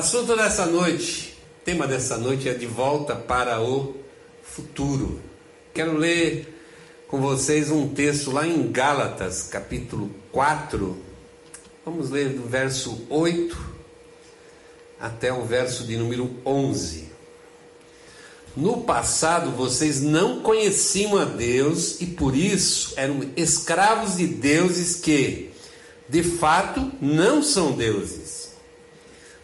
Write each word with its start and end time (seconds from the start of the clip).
assunto 0.00 0.34
dessa 0.34 0.64
noite, 0.64 1.36
tema 1.62 1.86
dessa 1.86 2.16
noite 2.16 2.48
é 2.48 2.54
de 2.54 2.64
volta 2.64 3.14
para 3.14 3.60
o 3.60 3.96
futuro. 4.42 5.20
Quero 5.74 5.94
ler 5.94 6.58
com 7.06 7.20
vocês 7.20 7.70
um 7.70 7.86
texto 7.86 8.30
lá 8.30 8.46
em 8.46 8.72
Gálatas, 8.72 9.42
capítulo 9.42 10.10
4. 10.32 10.96
Vamos 11.84 12.08
ler 12.08 12.30
do 12.30 12.48
verso 12.48 13.06
8 13.10 13.54
até 14.98 15.30
o 15.30 15.44
verso 15.44 15.84
de 15.84 15.98
número 15.98 16.34
11. 16.46 17.10
No 18.56 18.80
passado 18.80 19.50
vocês 19.50 20.00
não 20.00 20.40
conheciam 20.40 21.18
a 21.18 21.26
Deus 21.26 22.00
e 22.00 22.06
por 22.06 22.34
isso 22.34 22.94
eram 22.96 23.20
escravos 23.36 24.16
de 24.16 24.26
deuses 24.26 24.96
que, 24.96 25.50
de 26.08 26.22
fato, 26.22 26.90
não 27.02 27.42
são 27.42 27.72
deuses. 27.72 28.39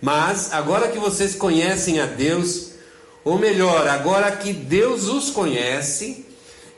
Mas 0.01 0.53
agora 0.53 0.89
que 0.89 0.99
vocês 0.99 1.35
conhecem 1.35 2.01
a 2.01 2.07
Deus, 2.07 2.73
ou 3.25 3.39
melhor, 3.39 3.89
agora 3.89 4.31
que 4.37 4.53
Deus 4.53 5.09
os 5.09 5.31
conhece, 5.31 6.27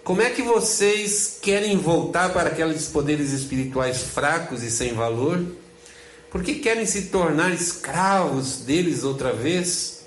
como 0.04 0.22
é 0.22 0.30
que 0.30 0.40
vocês 0.40 1.38
querem 1.42 1.76
voltar 1.76 2.32
para 2.32 2.48
aqueles 2.48 2.86
poderes 2.86 3.32
espirituais 3.32 4.02
fracos 4.02 4.62
e 4.62 4.70
sem 4.70 4.94
valor? 4.94 5.44
Por 6.30 6.42
que 6.42 6.56
querem 6.56 6.86
se 6.86 7.02
tornar 7.02 7.52
escravos 7.52 8.60
deles 8.60 9.04
outra 9.04 9.32
vez? 9.32 10.04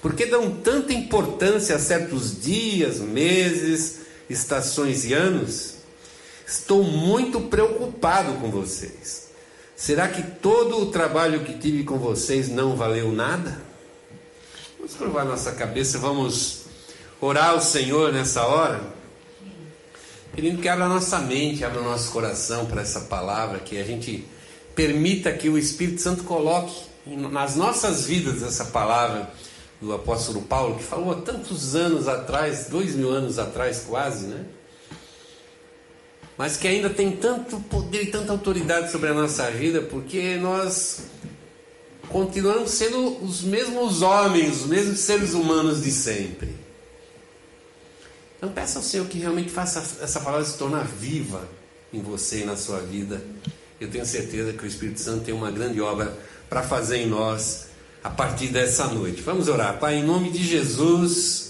Por 0.00 0.14
que 0.14 0.26
dão 0.26 0.50
tanta 0.50 0.92
importância 0.92 1.76
a 1.76 1.78
certos 1.78 2.40
dias, 2.40 2.98
meses, 2.98 4.00
estações 4.28 5.04
e 5.04 5.12
anos? 5.12 5.74
Estou 6.46 6.82
muito 6.82 7.42
preocupado 7.42 8.34
com 8.40 8.50
vocês. 8.50 9.27
Será 9.78 10.08
que 10.08 10.20
todo 10.22 10.82
o 10.82 10.86
trabalho 10.86 11.44
que 11.44 11.56
tive 11.56 11.84
com 11.84 11.98
vocês 11.98 12.48
não 12.48 12.74
valeu 12.74 13.12
nada? 13.12 13.62
Vamos 14.76 14.94
curvar 14.96 15.24
nossa 15.24 15.52
cabeça, 15.52 16.00
vamos 16.00 16.62
orar 17.20 17.50
ao 17.50 17.60
Senhor 17.60 18.12
nessa 18.12 18.44
hora, 18.44 18.80
pedindo 20.34 20.60
que 20.60 20.68
abra 20.68 20.88
nossa 20.88 21.20
mente, 21.20 21.64
abra 21.64 21.80
nosso 21.80 22.10
coração 22.10 22.66
para 22.66 22.82
essa 22.82 23.02
palavra, 23.02 23.60
que 23.60 23.78
a 23.78 23.84
gente 23.84 24.26
permita 24.74 25.32
que 25.32 25.48
o 25.48 25.56
Espírito 25.56 26.00
Santo 26.00 26.24
coloque 26.24 26.82
nas 27.06 27.54
nossas 27.54 28.04
vidas 28.04 28.42
essa 28.42 28.64
palavra 28.64 29.30
do 29.80 29.92
apóstolo 29.92 30.42
Paulo, 30.42 30.74
que 30.74 30.82
falou 30.82 31.12
há 31.12 31.20
tantos 31.20 31.76
anos 31.76 32.08
atrás, 32.08 32.66
dois 32.68 32.96
mil 32.96 33.10
anos 33.10 33.38
atrás 33.38 33.84
quase, 33.88 34.26
né? 34.26 34.44
Mas 36.38 36.56
que 36.56 36.68
ainda 36.68 36.88
tem 36.88 37.10
tanto 37.10 37.58
poder 37.62 38.04
e 38.04 38.06
tanta 38.12 38.30
autoridade 38.30 38.92
sobre 38.92 39.08
a 39.08 39.14
nossa 39.14 39.50
vida, 39.50 39.82
porque 39.82 40.36
nós 40.36 41.00
continuamos 42.08 42.70
sendo 42.70 43.22
os 43.24 43.42
mesmos 43.42 44.02
homens, 44.02 44.60
os 44.60 44.66
mesmos 44.66 45.00
seres 45.00 45.34
humanos 45.34 45.82
de 45.82 45.90
sempre. 45.90 46.54
Então 48.36 48.50
peça 48.50 48.78
ao 48.78 48.84
Senhor 48.84 49.06
que 49.08 49.18
realmente 49.18 49.50
faça 49.50 49.80
essa 50.00 50.20
palavra 50.20 50.46
se 50.46 50.56
tornar 50.56 50.86
viva 50.86 51.42
em 51.92 52.00
você 52.00 52.42
e 52.42 52.44
na 52.44 52.56
sua 52.56 52.78
vida. 52.78 53.20
Eu 53.80 53.90
tenho 53.90 54.06
certeza 54.06 54.52
que 54.52 54.62
o 54.62 54.66
Espírito 54.66 55.00
Santo 55.00 55.24
tem 55.24 55.34
uma 55.34 55.50
grande 55.50 55.80
obra 55.80 56.16
para 56.48 56.62
fazer 56.62 56.98
em 56.98 57.08
nós 57.08 57.66
a 58.02 58.10
partir 58.10 58.46
dessa 58.46 58.86
noite. 58.86 59.22
Vamos 59.22 59.48
orar. 59.48 59.78
Pai, 59.80 59.96
em 59.96 60.04
nome 60.04 60.30
de 60.30 60.44
Jesus, 60.44 61.47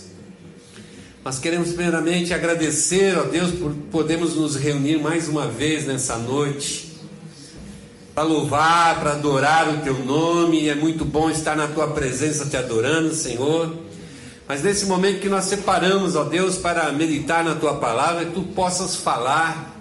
nós 1.28 1.38
queremos 1.38 1.74
primeiramente 1.74 2.32
agradecer 2.32 3.14
a 3.14 3.22
Deus 3.22 3.50
por 3.50 3.70
podermos 3.92 4.34
nos 4.34 4.56
reunir 4.56 4.98
mais 4.98 5.28
uma 5.28 5.46
vez 5.46 5.84
nessa 5.84 6.16
noite. 6.16 6.90
Para 8.14 8.22
louvar, 8.22 8.98
para 8.98 9.12
adorar 9.12 9.68
o 9.68 9.82
teu 9.82 10.02
nome, 10.06 10.70
é 10.70 10.74
muito 10.74 11.04
bom 11.04 11.28
estar 11.28 11.54
na 11.54 11.66
tua 11.66 11.88
presença 11.88 12.46
te 12.46 12.56
adorando, 12.56 13.12
Senhor. 13.12 13.76
Mas 14.48 14.62
nesse 14.62 14.86
momento 14.86 15.20
que 15.20 15.28
nós 15.28 15.44
separamos, 15.44 16.16
ó 16.16 16.24
Deus, 16.24 16.56
para 16.56 16.90
meditar 16.92 17.44
na 17.44 17.54
tua 17.54 17.74
palavra, 17.74 18.24
que 18.24 18.32
tu 18.32 18.40
possas 18.40 18.96
falar 18.96 19.78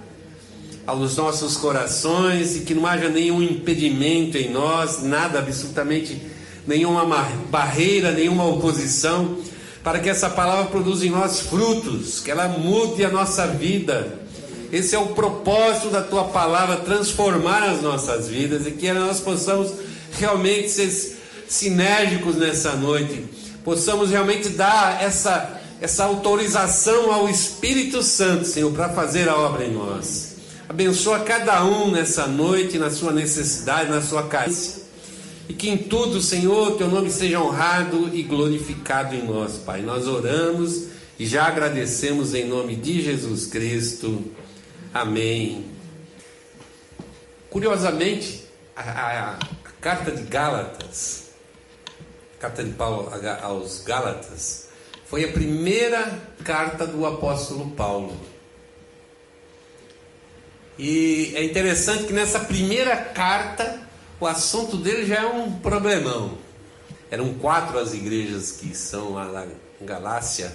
aos 0.86 1.16
nossos 1.16 1.56
corações 1.56 2.58
e 2.58 2.60
que 2.66 2.74
não 2.74 2.86
haja 2.86 3.08
nenhum 3.08 3.42
impedimento 3.42 4.38
em 4.38 4.52
nós, 4.52 5.02
nada 5.02 5.40
absolutamente 5.40 6.22
nenhuma 6.68 7.06
barreira, 7.50 8.12
nenhuma 8.12 8.44
oposição, 8.44 9.38
para 9.84 10.00
que 10.00 10.10
essa 10.10 10.30
palavra 10.30 10.66
produza 10.66 11.06
em 11.06 11.10
nós 11.10 11.42
frutos, 11.42 12.20
que 12.20 12.32
ela 12.32 12.48
mude 12.48 13.04
a 13.06 13.10
nossa 13.10 13.48
vida. 13.48 14.20
Esse 14.72 14.96
é 14.96 15.00
o 15.00 15.08
propósito 15.08 15.90
da 15.90 16.02
tua 16.02 16.26
palavra, 16.26 16.78
transformar 16.78 17.64
as 17.64 17.82
nossas 17.82 18.28
vidas 18.28 18.68
e 18.68 18.72
que 18.72 18.92
nós 18.92 19.20
possamos 19.20 19.72
realmente 20.20 20.70
ser 20.70 21.18
sinérgicos 21.48 22.36
nessa 22.36 22.74
noite, 22.74 23.24
possamos 23.64 24.10
realmente 24.10 24.50
dar 24.50 25.02
essa, 25.02 25.62
essa 25.80 26.04
autorização 26.04 27.12
ao 27.14 27.30
Espírito 27.30 28.04
Santo, 28.04 28.46
Senhor, 28.46 28.74
para 28.74 28.90
fazer 28.90 29.30
a 29.30 29.38
obra 29.38 29.64
em 29.64 29.72
nós. 29.72 30.36
Abençoa 30.68 31.22
cada 31.22 31.64
um 31.64 31.92
nessa 31.92 32.28
noite, 32.28 32.78
na 32.78 32.90
sua 32.90 33.14
necessidade, 33.14 33.90
na 33.90 34.02
sua 34.02 34.24
carência 34.24 34.87
e 35.50 35.54
que 35.54 35.70
em 35.70 35.78
tudo, 35.78 36.22
Senhor, 36.22 36.78
teu 36.78 36.90
nome 36.90 37.10
seja 37.10 37.42
honrado 37.42 38.10
e 38.14 38.22
glorificado 38.24 39.16
em 39.16 39.26
nós, 39.26 39.58
Pai. 39.58 39.82
Nós 39.82 40.08
oramos 40.08 40.88
e 41.18 41.26
já 41.26 41.46
agradecemos 41.46 42.34
em 42.34 42.46
nome 42.46 42.76
de 42.76 43.02
Jesus 43.02 43.48
Cristo. 43.48 44.26
Amém. 44.94 45.66
Curiosamente, 47.50 48.44
a, 48.76 48.82
a, 48.82 49.32
a 49.32 49.72
carta 49.80 50.12
de 50.12 50.24
Gálatas, 50.24 51.30
a 52.38 52.42
carta 52.42 52.64
de 52.64 52.72
Paulo 52.72 53.10
aos 53.42 53.82
Gálatas, 53.84 54.68
foi 55.06 55.24
a 55.24 55.32
primeira 55.32 56.20
carta 56.44 56.86
do 56.86 57.06
apóstolo 57.06 57.72
Paulo. 57.72 58.16
E 60.78 61.32
é 61.36 61.44
interessante 61.44 62.04
que 62.04 62.14
nessa 62.14 62.42
primeira 62.42 62.96
carta 62.98 63.87
o 64.20 64.26
assunto 64.26 64.78
dele 64.78 65.06
já 65.06 65.24
é 65.24 65.26
um 65.26 65.52
problemão. 65.60 66.38
Eram 67.10 67.34
quatro 67.36 67.80
as 67.80 67.94
igrejas 67.94 68.52
que 68.52 68.76
são 68.76 69.14
lá 69.14 69.26
na 69.26 69.48
Galácia, 69.82 70.54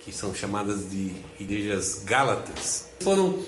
que 0.00 0.12
são 0.12 0.34
chamadas 0.34 0.90
de 0.90 1.12
igrejas 1.38 2.02
gálatas. 2.04 2.86
Foram 3.00 3.42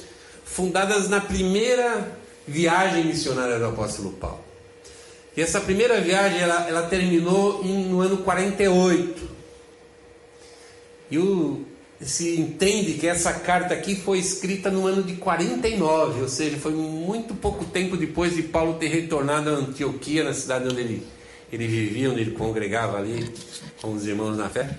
fundadas 0.45 1.09
na 1.09 1.21
primeira 1.21 2.17
viagem 2.47 3.05
missionária 3.05 3.59
do 3.59 3.67
apóstolo 3.67 4.13
Paulo. 4.13 4.45
E 5.37 5.43
essa 5.43 5.61
primeira 5.61 6.01
viagem 6.01 6.41
ela, 6.41 6.69
ela 6.69 6.83
terminou 6.87 7.65
em, 7.65 7.87
no 7.87 8.01
ano 8.01 8.19
48. 8.19 9.29
E 11.11 11.19
o, 11.19 11.65
se 12.01 12.39
entende 12.39 12.95
que 12.95 13.07
essa 13.07 13.33
carta 13.33 13.75
aqui 13.75 13.95
foi 13.95 14.19
escrita 14.19 14.71
no 14.71 14.87
ano 14.87 15.03
de 15.03 15.17
49, 15.17 16.23
ou 16.23 16.29
seja, 16.29 16.57
foi 16.59 16.73
muito 16.73 17.35
pouco 17.35 17.65
tempo 17.65 17.97
depois 17.97 18.35
de 18.35 18.43
Paulo 18.43 18.75
ter 18.75 18.89
retornado 18.89 19.51
a 19.51 19.53
Antioquia, 19.53 20.25
na 20.25 20.35
cidade 20.35 20.69
onde 20.69 20.81
ele, 20.81 21.07
ele 21.53 21.67
vivia, 21.67 22.11
onde 22.11 22.21
ele 22.21 22.33
congregava 22.33 22.99
ali 22.99 23.33
com 23.81 23.93
os 23.93 24.07
irmãos 24.07 24.37
na 24.37 24.49
fé. 24.49 24.77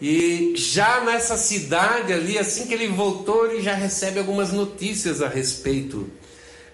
E 0.00 0.54
já 0.56 1.02
nessa 1.04 1.36
cidade 1.36 2.12
ali, 2.12 2.36
assim 2.36 2.66
que 2.66 2.74
ele 2.74 2.88
voltou, 2.88 3.46
ele 3.46 3.62
já 3.62 3.74
recebe 3.74 4.18
algumas 4.18 4.52
notícias 4.52 5.22
a 5.22 5.28
respeito 5.28 6.10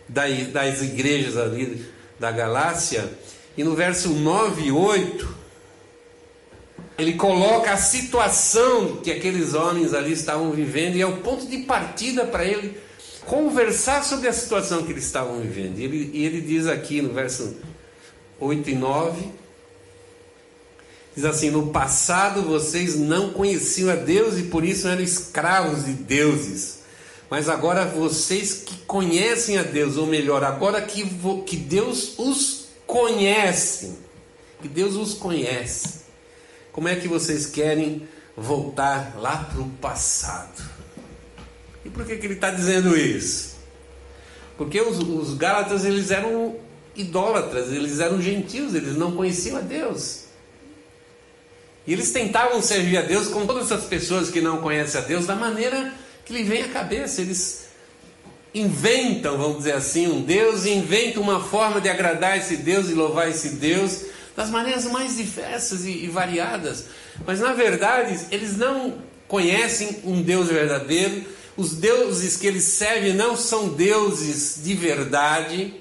das 0.09 0.81
igrejas 0.81 1.37
ali 1.37 1.85
da 2.19 2.33
Galácia. 2.33 3.07
E 3.57 3.63
no 3.63 3.75
verso 3.75 4.09
9 4.11 4.63
e 4.63 4.73
8, 4.73 5.38
ele 6.99 7.13
coloca 7.13 7.73
a 7.73 7.77
situação 7.77 8.97
que 8.97 9.13
aqueles 9.13 9.55
homens 9.55 9.95
ali 9.95 10.13
estavam 10.13 10.51
vivendo 10.51 10.97
e 10.97 11.01
é 11.01 11.07
o 11.07 11.19
ponto 11.19 11.47
de 11.47 11.59
partida 11.59 12.25
para 12.25 12.45
ele 12.45 12.77
conversar 13.25 14.03
sobre 14.03 14.27
a 14.27 14.33
situação 14.33 14.83
que 14.83 14.91
eles 14.91 15.05
estavam 15.05 15.39
vivendo. 15.41 15.79
E 15.79 15.85
ele, 15.85 16.11
e 16.13 16.25
ele 16.25 16.41
diz 16.41 16.67
aqui 16.67 17.01
no 17.01 17.15
verso 17.15 17.57
8 18.41 18.71
e 18.71 18.75
9: 18.75 19.29
diz 21.15 21.25
assim: 21.25 21.51
No 21.51 21.69
passado 21.69 22.43
vocês 22.43 22.99
não 22.99 23.31
conheciam 23.31 23.91
a 23.91 23.95
Deus 23.95 24.37
e 24.37 24.45
por 24.45 24.65
isso 24.65 24.89
eram 24.89 25.03
escravos 25.03 25.85
de 25.85 25.93
deuses. 25.93 26.79
Mas 27.31 27.49
agora 27.49 27.85
vocês 27.85 28.55
que 28.55 28.75
conhecem 28.87 29.57
a 29.59 29.63
Deus, 29.63 29.97
ou 29.97 30.07
melhor, 30.07 30.43
agora 30.43 30.81
que, 30.81 31.05
que 31.47 31.57
Deus 31.57 32.19
os 32.19 32.69
conhece, 32.87 33.99
que 34.63 34.69
Deus 34.69 34.97
os 34.97 35.13
conhece, 35.15 35.98
como 36.79 36.87
é 36.87 36.95
que 36.95 37.09
vocês 37.09 37.45
querem 37.45 38.07
voltar 38.37 39.17
lá 39.19 39.49
para 39.51 39.61
o 39.61 39.69
passado? 39.69 40.63
E 41.85 41.91
por 41.91 42.07
que, 42.07 42.17
que 42.17 42.25
ele 42.25 42.35
está 42.35 42.53
dizendo 42.53 42.97
isso? 42.97 43.57
Porque 44.57 44.81
os, 44.81 44.97
os 45.01 45.35
Gálatas 45.35 45.85
eles 45.85 46.13
eram 46.13 46.55
idólatras, 46.95 47.73
eles 47.73 47.99
eram 47.99 48.23
gentios, 48.23 48.77
eles 48.77 48.97
não 48.97 49.17
conheciam 49.17 49.57
a 49.57 49.61
Deus. 49.61 50.27
E 51.85 51.93
eles 51.93 52.13
tentavam 52.13 52.63
servir 52.63 52.99
a 52.99 53.03
Deus 53.03 53.27
como 53.27 53.45
todas 53.45 53.73
essas 53.73 53.87
pessoas 53.87 54.31
que 54.31 54.41
não 54.41 54.59
conhecem 54.59 55.01
a 55.01 55.05
Deus, 55.05 55.27
da 55.27 55.35
maneira 55.35 55.93
que 56.25 56.33
lhe 56.33 56.45
vem 56.45 56.63
à 56.63 56.69
cabeça. 56.69 57.21
Eles 57.21 57.71
inventam, 58.55 59.37
vamos 59.37 59.59
dizer 59.59 59.73
assim, 59.73 60.07
um 60.07 60.23
Deus, 60.23 60.65
inventam 60.65 61.25
uma 61.25 61.43
forma 61.43 61.81
de 61.81 61.89
agradar 61.89 62.39
esse 62.39 62.59
Deus 62.59 62.89
e 62.89 62.95
louvar 62.95 63.29
esse 63.29 63.57
Deus 63.57 64.08
das 64.39 64.51
maneiras 64.51 64.85
mais 64.85 65.17
diversas 65.17 65.85
e, 65.85 66.05
e 66.05 66.07
variadas. 66.07 66.85
Mas 67.27 67.41
na 67.41 67.53
verdade, 67.53 68.17
eles 68.31 68.57
não 68.57 68.99
conhecem 69.27 69.99
um 70.05 70.23
Deus 70.23 70.47
verdadeiro, 70.47 71.25
os 71.57 71.73
deuses 71.73 72.37
que 72.37 72.47
eles 72.47 72.63
servem 72.63 73.15
não 73.15 73.37
são 73.37 73.71
deuses 73.71 74.61
de 74.63 74.75
verdade. 74.75 75.75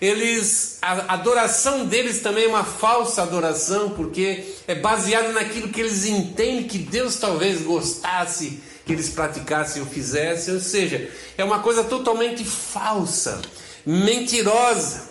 Eles, 0.00 0.78
a 0.82 1.14
adoração 1.14 1.86
deles 1.86 2.20
também 2.20 2.46
é 2.46 2.48
uma 2.48 2.64
falsa 2.64 3.22
adoração, 3.22 3.90
porque 3.90 4.54
é 4.66 4.74
baseado 4.74 5.32
naquilo 5.32 5.68
que 5.68 5.80
eles 5.80 6.04
entendem 6.04 6.64
que 6.64 6.78
Deus 6.78 7.14
talvez 7.14 7.62
gostasse 7.62 8.60
que 8.84 8.92
eles 8.92 9.10
praticassem 9.10 9.82
ou 9.82 9.86
fizessem, 9.86 10.54
ou 10.54 10.58
seja, 10.58 11.08
é 11.38 11.44
uma 11.44 11.60
coisa 11.60 11.84
totalmente 11.84 12.44
falsa, 12.44 13.40
mentirosa. 13.86 15.10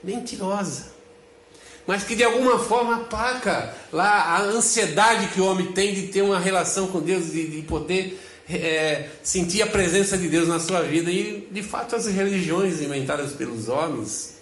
Mentirosa. 0.00 0.93
Mas 1.86 2.02
que 2.02 2.16
de 2.16 2.24
alguma 2.24 2.58
forma 2.58 2.96
aplaca 2.96 3.74
lá 3.92 4.36
a 4.36 4.42
ansiedade 4.42 5.28
que 5.28 5.40
o 5.40 5.46
homem 5.46 5.72
tem 5.72 5.94
de 5.94 6.08
ter 6.08 6.22
uma 6.22 6.38
relação 6.38 6.86
com 6.86 7.00
Deus, 7.00 7.30
de, 7.30 7.46
de 7.48 7.62
poder 7.62 8.18
é, 8.48 9.08
sentir 9.22 9.62
a 9.62 9.66
presença 9.66 10.16
de 10.16 10.28
Deus 10.28 10.48
na 10.48 10.58
sua 10.58 10.82
vida. 10.82 11.10
E 11.10 11.46
de 11.50 11.62
fato 11.62 11.94
as 11.94 12.06
religiões 12.06 12.80
inventadas 12.80 13.32
pelos 13.32 13.68
homens, 13.68 14.36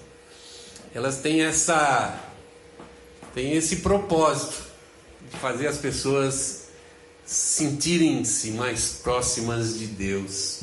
elas 0.95 1.19
têm 1.19 1.43
essa 1.43 2.19
têm 3.35 3.55
esse 3.55 3.77
propósito 3.77 4.63
de 5.31 5.39
fazer 5.39 5.67
as 5.67 5.79
pessoas 5.79 6.69
sentirem-se 7.25 8.51
mais 8.53 9.01
próximas 9.03 9.79
de 9.79 9.87
Deus. 9.87 10.61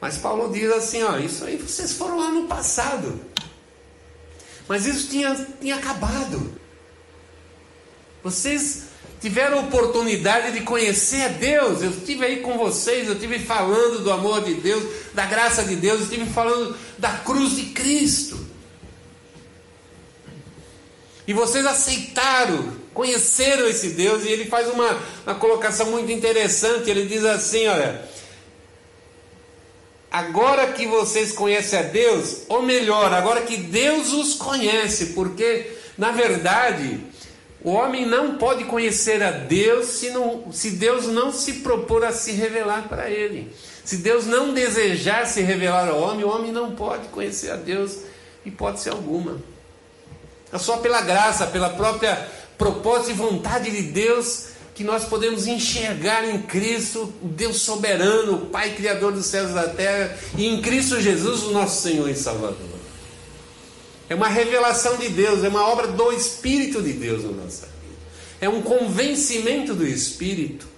Mas 0.00 0.16
Paulo 0.16 0.52
diz 0.52 0.70
assim: 0.70 1.02
ó, 1.02 1.18
isso 1.18 1.44
aí 1.44 1.56
vocês 1.56 1.92
foram 1.92 2.18
lá 2.18 2.30
no 2.30 2.46
passado. 2.46 3.20
Mas 4.68 4.86
isso 4.86 5.08
tinha, 5.08 5.34
tinha 5.60 5.76
acabado. 5.76 6.58
Vocês 8.22 8.86
tiveram 9.20 9.60
oportunidade 9.60 10.52
de 10.52 10.60
conhecer 10.60 11.22
a 11.22 11.28
Deus. 11.28 11.82
Eu 11.82 11.90
estive 11.90 12.24
aí 12.24 12.40
com 12.40 12.58
vocês, 12.58 13.06
eu 13.06 13.14
estive 13.14 13.38
falando 13.38 14.02
do 14.02 14.10
amor 14.10 14.42
de 14.44 14.54
Deus, 14.54 14.84
da 15.14 15.26
graça 15.26 15.64
de 15.64 15.76
Deus, 15.76 16.00
eu 16.00 16.04
estive 16.04 16.26
falando 16.26 16.76
da 16.98 17.10
cruz 17.18 17.56
de 17.56 17.66
Cristo. 17.66 18.44
E 21.26 21.32
vocês 21.32 21.64
aceitaram 21.64 22.86
conheceram 22.96 23.68
esse 23.68 23.90
Deus, 23.90 24.24
e 24.24 24.28
ele 24.28 24.46
faz 24.46 24.68
uma, 24.68 24.98
uma 25.26 25.34
colocação 25.34 25.90
muito 25.90 26.10
interessante. 26.10 26.88
Ele 26.88 27.04
diz 27.04 27.22
assim: 27.26 27.68
olha, 27.68 28.02
agora 30.16 30.72
que 30.72 30.86
vocês 30.86 31.32
conhecem 31.32 31.78
a 31.78 31.82
Deus, 31.82 32.44
ou 32.48 32.62
melhor, 32.62 33.12
agora 33.12 33.42
que 33.42 33.58
Deus 33.58 34.14
os 34.14 34.32
conhece, 34.32 35.06
porque 35.06 35.76
na 35.98 36.10
verdade 36.10 37.00
o 37.62 37.70
homem 37.72 38.06
não 38.06 38.38
pode 38.38 38.64
conhecer 38.64 39.22
a 39.22 39.30
Deus 39.30 39.86
se, 39.88 40.08
não, 40.10 40.50
se 40.52 40.70
Deus 40.70 41.06
não 41.06 41.30
se 41.30 41.54
propor 41.54 42.02
a 42.02 42.12
se 42.12 42.32
revelar 42.32 42.88
para 42.88 43.10
ele. 43.10 43.52
Se 43.84 43.98
Deus 43.98 44.24
não 44.24 44.54
desejar 44.54 45.26
se 45.26 45.42
revelar 45.42 45.88
ao 45.88 46.00
homem, 46.00 46.24
o 46.24 46.30
homem 46.30 46.50
não 46.50 46.70
pode 46.70 47.08
conhecer 47.08 47.50
a 47.50 47.56
Deus, 47.56 47.98
hipótese 48.44 48.88
alguma. 48.88 49.36
É 50.50 50.56
só 50.56 50.78
pela 50.78 51.02
graça, 51.02 51.46
pela 51.46 51.68
própria 51.68 52.26
propósito 52.56 53.10
e 53.10 53.14
vontade 53.14 53.70
de 53.70 53.82
Deus 53.82 54.55
que 54.76 54.84
nós 54.84 55.06
podemos 55.06 55.46
enxergar 55.46 56.22
em 56.28 56.42
Cristo, 56.42 57.10
o 57.22 57.28
Deus 57.28 57.56
soberano, 57.62 58.34
o 58.34 58.46
Pai 58.46 58.74
Criador 58.74 59.10
dos 59.10 59.24
céus 59.24 59.50
e 59.50 59.54
da 59.54 59.68
terra, 59.68 60.14
e 60.36 60.46
em 60.46 60.60
Cristo 60.60 61.00
Jesus, 61.00 61.44
o 61.44 61.50
nosso 61.50 61.80
Senhor 61.80 62.10
e 62.10 62.14
Salvador. 62.14 62.76
É 64.06 64.14
uma 64.14 64.28
revelação 64.28 64.98
de 64.98 65.08
Deus, 65.08 65.42
é 65.42 65.48
uma 65.48 65.66
obra 65.66 65.86
do 65.86 66.12
Espírito 66.12 66.82
de 66.82 66.92
Deus 66.92 67.24
na 67.24 67.30
nossa 67.30 67.66
vida. 67.66 67.96
É 68.38 68.50
um 68.50 68.60
convencimento 68.60 69.72
do 69.74 69.86
Espírito. 69.86 70.68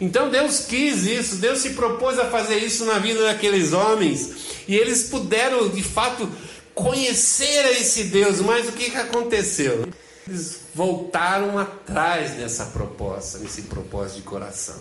Então 0.00 0.28
Deus 0.28 0.66
quis 0.66 1.06
isso, 1.06 1.36
Deus 1.36 1.60
se 1.60 1.70
propôs 1.70 2.18
a 2.18 2.24
fazer 2.24 2.56
isso 2.56 2.84
na 2.86 2.98
vida 2.98 3.22
daqueles 3.22 3.72
homens, 3.72 4.32
e 4.66 4.74
eles 4.74 5.04
puderam 5.04 5.68
de 5.68 5.82
fato 5.82 6.28
conhecer 6.74 7.66
a 7.66 7.70
esse 7.70 8.04
Deus, 8.04 8.40
mas 8.40 8.68
o 8.68 8.72
que, 8.72 8.90
que 8.90 8.96
aconteceu? 8.96 9.86
Eles 10.26 10.60
voltaram 10.74 11.58
atrás 11.58 12.36
nessa 12.36 12.66
proposta, 12.66 13.38
nesse 13.38 13.62
propósito 13.62 14.16
de 14.16 14.22
coração. 14.22 14.80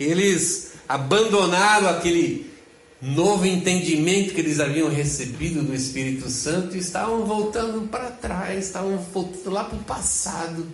Eles 0.00 0.72
abandonaram 0.88 1.88
aquele 1.88 2.50
novo 3.00 3.44
entendimento 3.44 4.34
que 4.34 4.40
eles 4.40 4.58
haviam 4.58 4.88
recebido 4.88 5.62
do 5.62 5.74
Espírito 5.74 6.30
Santo 6.30 6.76
e 6.76 6.78
estavam 6.78 7.24
voltando 7.24 7.86
para 7.88 8.10
trás, 8.10 8.66
estavam 8.66 8.96
voltando 8.98 9.50
lá 9.50 9.64
para 9.64 9.76
o 9.76 9.84
passado. 9.84 10.66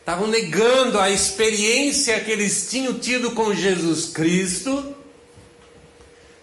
Estavam 0.00 0.26
negando 0.26 0.98
a 0.98 1.10
experiência 1.10 2.20
que 2.20 2.30
eles 2.30 2.68
tinham 2.70 2.98
tido 2.98 3.32
com 3.32 3.54
Jesus 3.54 4.06
Cristo 4.06 4.94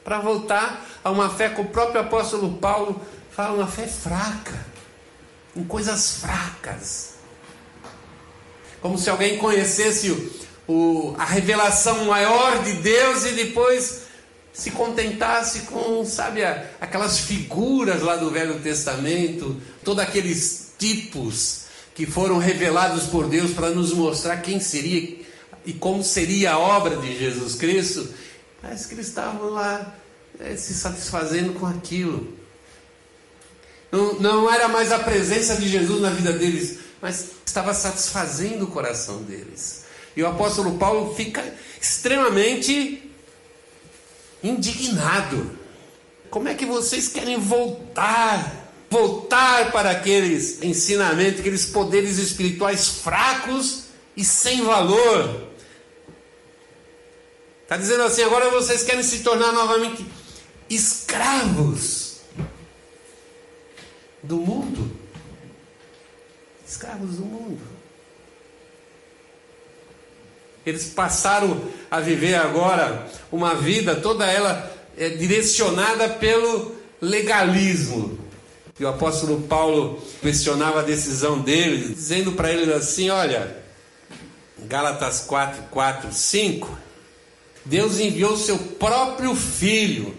para 0.04 0.20
voltar 0.20 0.86
a 1.04 1.10
uma 1.10 1.30
fé 1.30 1.50
que 1.50 1.62
o 1.62 1.66
próprio 1.66 2.02
apóstolo 2.02 2.58
Paulo 2.58 3.02
fala 3.36 3.54
uma 3.54 3.68
fé 3.68 3.86
fraca, 3.86 4.66
em 5.54 5.64
coisas 5.66 6.20
fracas. 6.20 7.16
Como 8.82 8.98
se 8.98 9.10
alguém 9.10 9.38
conhecesse 9.38 10.10
o, 10.10 10.74
o, 10.74 11.16
a 11.18 11.26
revelação 11.26 12.06
maior 12.06 12.64
de 12.64 12.74
Deus 12.74 13.26
e 13.26 13.34
depois 13.34 14.04
se 14.54 14.72
contentasse 14.72 15.62
com, 15.62 16.06
sabe, 16.06 16.44
aquelas 16.80 17.20
figuras 17.20 18.02
lá 18.02 18.16
do 18.16 18.32
Velho 18.32 18.62
Testamento, 18.62 19.60
todos 19.84 20.02
aqueles 20.02 20.72
tipos 20.80 21.66
que 21.94 22.06
foram 22.06 22.38
revelados 22.38 23.04
por 23.08 23.28
Deus 23.28 23.52
para 23.52 23.70
nos 23.72 23.92
mostrar 23.92 24.38
quem 24.38 24.62
seria 24.62 25.26
e 25.66 25.74
como 25.74 26.04
seria 26.06 26.54
a 26.54 26.60
obra 26.60 26.96
de 26.98 27.18
Jesus 27.18 27.56
Cristo, 27.56 28.08
mas 28.64 28.86
que 28.86 28.94
eles 28.94 29.08
estavam 29.08 29.50
lá 29.50 29.94
é, 30.40 30.56
se 30.56 30.74
satisfazendo 30.74 31.60
com 31.60 31.66
aquilo. 31.66 32.45
Não, 33.92 34.16
não 34.16 34.54
era 34.54 34.68
mais 34.68 34.92
a 34.92 35.00
presença 35.00 35.56
de 35.56 35.68
Jesus 35.68 36.02
na 36.02 36.10
vida 36.10 36.34
deles, 36.34 36.80
mas 37.02 37.32
estava 37.46 37.74
satisfazendo 37.74 38.66
o 38.66 38.68
coração 38.68 39.22
deles. 39.24 39.86
E 40.16 40.24
o 40.24 40.28
apóstolo 40.28 40.78
Paulo 40.78 41.14
fica 41.16 41.44
extremamente 41.80 43.12
indignado. 44.44 45.52
Como 46.30 46.48
é 46.48 46.54
que 46.54 46.66
vocês 46.66 47.08
querem 47.08 47.38
voltar? 47.38 48.64
Voltar 48.90 49.72
para 49.72 49.92
aqueles 49.92 50.62
ensinamentos, 50.62 51.40
aqueles 51.40 51.66
poderes 51.66 52.18
espirituais 52.18 52.88
fracos 52.88 53.86
e 54.16 54.24
sem 54.24 54.64
valor. 54.64 55.50
Está 57.64 57.78
dizendo 57.78 58.04
assim: 58.04 58.22
agora 58.24 58.50
vocês 58.52 58.84
querem 58.84 59.04
se 59.04 59.20
tornar 59.20 59.52
novamente 59.52 60.06
escravos 60.70 62.05
do 64.28 64.38
mundo. 64.38 64.92
Escravos 66.68 67.18
do 67.18 67.26
mundo. 67.26 67.62
Eles 70.66 70.86
passaram 70.86 71.62
a 71.92 72.00
viver 72.00 72.36
agora 72.36 73.08
uma 73.32 73.54
vida 73.54 73.96
toda 73.96 74.26
ela 74.26 74.72
é, 74.98 75.10
direcionada 75.10 76.10
pelo 76.10 76.76
legalismo. 77.00 78.18
E 78.80 78.84
o 78.84 78.88
apóstolo 78.88 79.44
Paulo 79.44 80.02
questionava 80.22 80.80
a 80.80 80.84
decisão 80.84 81.40
deles, 81.40 81.96
dizendo 81.96 82.32
para 82.32 82.52
eles 82.52 82.70
assim: 82.70 83.10
olha, 83.10 83.64
Gálatas 84.58 85.22
4, 85.22 85.64
4, 85.70 86.12
5, 86.12 86.78
Deus 87.64 88.00
enviou 88.00 88.36
seu 88.36 88.58
próprio 88.58 89.36
filho 89.36 90.16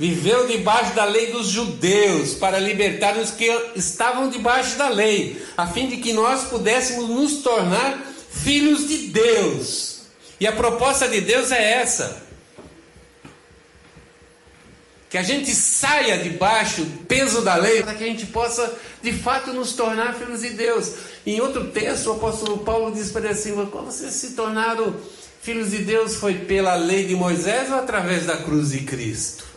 viveu 0.00 0.46
debaixo 0.46 0.94
da 0.94 1.04
lei 1.04 1.30
dos 1.30 1.48
judeus 1.48 2.32
para 2.32 2.58
libertar 2.58 3.18
os 3.18 3.32
que 3.32 3.44
estavam 3.76 4.30
debaixo 4.30 4.78
da 4.78 4.88
lei, 4.88 5.44
a 5.58 5.66
fim 5.66 5.88
de 5.88 5.98
que 5.98 6.14
nós 6.14 6.44
pudéssemos 6.44 7.06
nos 7.10 7.42
tornar 7.42 8.02
filhos 8.30 8.88
de 8.88 9.08
Deus. 9.08 10.04
E 10.40 10.46
a 10.46 10.52
proposta 10.52 11.06
de 11.06 11.20
Deus 11.20 11.52
é 11.52 11.72
essa: 11.72 12.22
que 15.10 15.18
a 15.18 15.22
gente 15.22 15.54
saia 15.54 16.16
debaixo 16.16 16.82
do 16.82 17.04
peso 17.04 17.42
da 17.42 17.56
lei, 17.56 17.82
para 17.82 17.94
que 17.94 18.04
a 18.04 18.06
gente 18.06 18.24
possa 18.24 18.74
de 19.02 19.12
fato 19.12 19.52
nos 19.52 19.74
tornar 19.74 20.14
filhos 20.14 20.40
de 20.40 20.48
Deus. 20.48 20.92
Em 21.26 21.42
outro 21.42 21.66
texto, 21.72 22.06
o 22.06 22.12
apóstolo 22.12 22.56
Paulo 22.64 22.90
diz 22.90 23.10
para 23.10 23.24
ele 23.24 23.32
assim: 23.34 23.52
como 23.66 23.92
vocês 23.92 24.14
se 24.14 24.30
tornaram 24.30 24.96
filhos 25.42 25.72
de 25.72 25.84
Deus? 25.84 26.14
Foi 26.14 26.32
pela 26.32 26.74
lei 26.74 27.04
de 27.04 27.14
Moisés 27.14 27.70
ou 27.70 27.76
através 27.76 28.24
da 28.24 28.38
cruz 28.38 28.70
de 28.70 28.78
Cristo? 28.80 29.49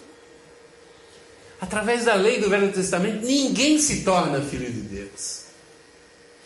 Através 1.63 2.03
da 2.03 2.13
lei 2.15 2.41
do 2.41 2.49
Velho 2.49 2.73
Testamento, 2.73 3.25
ninguém 3.25 3.79
se 3.79 4.01
torna 4.01 4.41
filho 4.41 4.69
de 4.69 4.81
Deus. 4.81 5.43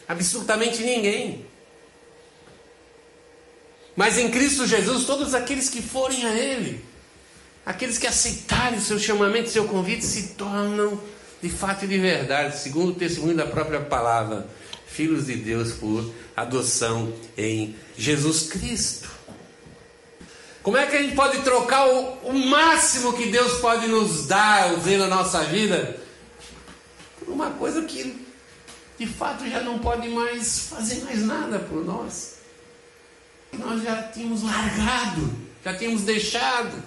Absolutamente 0.07 0.83
ninguém. 0.83 1.43
Mas 3.95 4.19
em 4.19 4.29
Cristo 4.29 4.67
Jesus, 4.67 5.05
todos 5.05 5.33
aqueles 5.33 5.69
que 5.69 5.81
forem 5.81 6.23
a 6.23 6.35
Ele, 6.35 6.85
aqueles 7.65 7.97
que 7.97 8.05
aceitarem 8.05 8.77
o 8.77 8.81
seu 8.81 8.99
chamamento, 8.99 9.49
seu 9.49 9.67
convite, 9.67 10.05
se 10.05 10.35
tornam 10.35 11.01
de 11.41 11.49
fato 11.49 11.85
e 11.85 11.87
de 11.87 11.97
verdade, 11.97 12.55
segundo 12.59 12.91
o 12.91 12.95
testemunho 12.95 13.35
da 13.35 13.47
própria 13.47 13.79
palavra, 13.79 14.47
filhos 14.85 15.25
de 15.25 15.35
Deus 15.35 15.71
por 15.71 16.13
adoção 16.35 17.11
em 17.35 17.75
Jesus 17.97 18.43
Cristo. 18.43 19.09
Como 20.67 20.75
é 20.75 20.85
que 20.85 20.97
a 20.97 21.01
gente 21.01 21.15
pode 21.15 21.43
trocar 21.43 21.87
o, 21.87 22.27
o 22.27 22.33
máximo 22.33 23.13
que 23.13 23.27
Deus 23.27 23.61
pode 23.61 23.87
nos 23.87 24.27
dar, 24.27 24.75
ver 24.75 24.97
na 24.97 25.07
nossa 25.07 25.41
vida, 25.45 25.97
por 27.17 27.29
uma 27.29 27.51
coisa 27.51 27.83
que 27.83 28.27
de 28.99 29.07
fato 29.07 29.49
já 29.49 29.61
não 29.61 29.79
pode 29.79 30.09
mais 30.09 30.67
fazer 30.67 31.05
mais 31.05 31.25
nada 31.25 31.57
por 31.57 31.85
nós? 31.85 32.39
nós 33.53 33.81
já 33.81 34.09
tínhamos 34.09 34.43
largado, 34.43 35.33
já 35.63 35.73
tínhamos 35.73 36.01
deixado. 36.01 36.83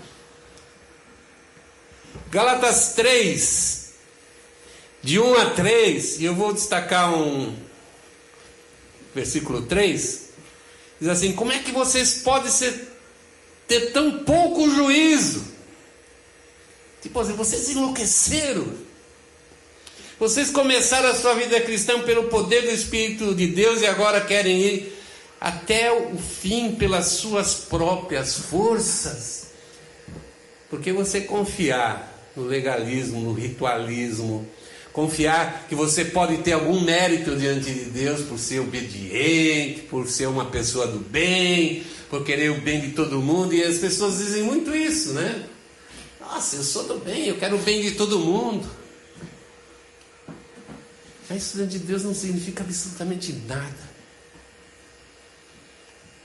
Galatas 2.31 2.93
3, 2.93 3.93
de 5.03 5.19
1 5.19 5.35
a 5.37 5.51
3, 5.53 6.21
e 6.21 6.27
eu 6.27 6.35
vou 6.35 6.53
destacar 6.53 7.15
um 7.15 7.57
versículo 9.15 9.63
3, 9.63 10.29
diz 11.01 11.09
assim: 11.09 11.33
Como 11.33 11.51
é 11.51 11.61
que 11.61 11.73
vocês 11.73 12.21
podem 12.23 12.51
ser, 12.51 13.00
ter 13.71 13.93
tão 13.93 14.25
pouco 14.25 14.69
juízo? 14.69 15.45
Tipo 17.01 17.21
assim, 17.21 17.35
vocês 17.35 17.71
enlouqueceram. 17.71 18.67
Vocês 20.19 20.51
começaram 20.51 21.09
a 21.09 21.15
sua 21.15 21.35
vida 21.35 21.61
cristã 21.61 22.03
pelo 22.03 22.25
poder 22.25 22.63
do 22.63 22.71
Espírito 22.71 23.33
de 23.33 23.47
Deus 23.47 23.81
e 23.81 23.87
agora 23.87 24.21
querem 24.21 24.61
ir 24.61 24.99
até 25.41 25.93
o 25.93 26.19
fim 26.19 26.75
pelas 26.75 27.07
suas 27.07 27.55
próprias 27.55 28.39
forças. 28.39 29.47
Porque 30.69 30.93
você 30.93 31.21
confiar 31.21 32.13
no 32.35 32.45
legalismo, 32.45 33.21
no 33.21 33.33
ritualismo, 33.33 34.47
confiar 34.93 35.67
que 35.69 35.75
você 35.75 36.05
pode 36.05 36.39
ter 36.39 36.53
algum 36.53 36.81
mérito 36.81 37.37
diante 37.37 37.73
de 37.73 37.85
Deus 37.87 38.23
por 38.23 38.39
ser 38.39 38.61
obediente, 38.61 39.83
por 39.83 40.09
ser 40.09 40.27
uma 40.27 40.47
pessoa 40.47 40.87
do 40.87 40.99
bem, 40.99 41.85
por 42.09 42.25
querer 42.25 42.51
o 42.51 42.61
bem 42.61 42.81
de 42.81 42.91
todo 42.91 43.21
mundo, 43.21 43.55
e 43.55 43.63
as 43.63 43.79
pessoas 43.79 44.19
dizem 44.19 44.43
muito 44.43 44.75
isso, 44.75 45.13
né? 45.13 45.47
Nossa, 46.21 46.57
eu 46.57 46.63
sou 46.63 46.85
do 46.85 46.99
bem, 46.99 47.27
eu 47.27 47.39
quero 47.39 47.57
o 47.57 47.61
bem 47.61 47.83
de 47.83 47.93
todo 47.93 48.19
mundo. 48.19 48.69
Mas 51.29 51.45
isso 51.45 51.57
diante 51.57 51.79
de 51.79 51.85
Deus 51.85 52.03
não 52.03 52.15
significa 52.15 52.65
absolutamente 52.65 53.33
nada. 53.47 53.91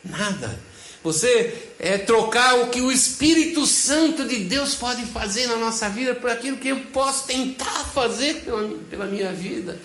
Nada. 0.04 0.60
Você 1.06 1.54
é 1.78 2.00
trocar 2.00 2.62
o 2.62 2.70
que 2.72 2.82
o 2.82 2.92
Espírito 2.92 3.68
Santo 3.68 4.28
de 4.28 4.38
Deus 4.38 4.74
pode 4.74 5.06
fazer 5.06 5.46
na 5.46 5.56
nossa 5.56 5.88
vida 5.88 6.16
por 6.16 6.32
aquilo 6.32 6.58
que 6.58 6.70
eu 6.70 6.80
posso 6.92 7.28
tentar 7.28 7.86
fazer 7.94 8.42
pela, 8.44 8.68
pela 8.90 9.06
minha 9.06 9.32
vida. 9.32 9.80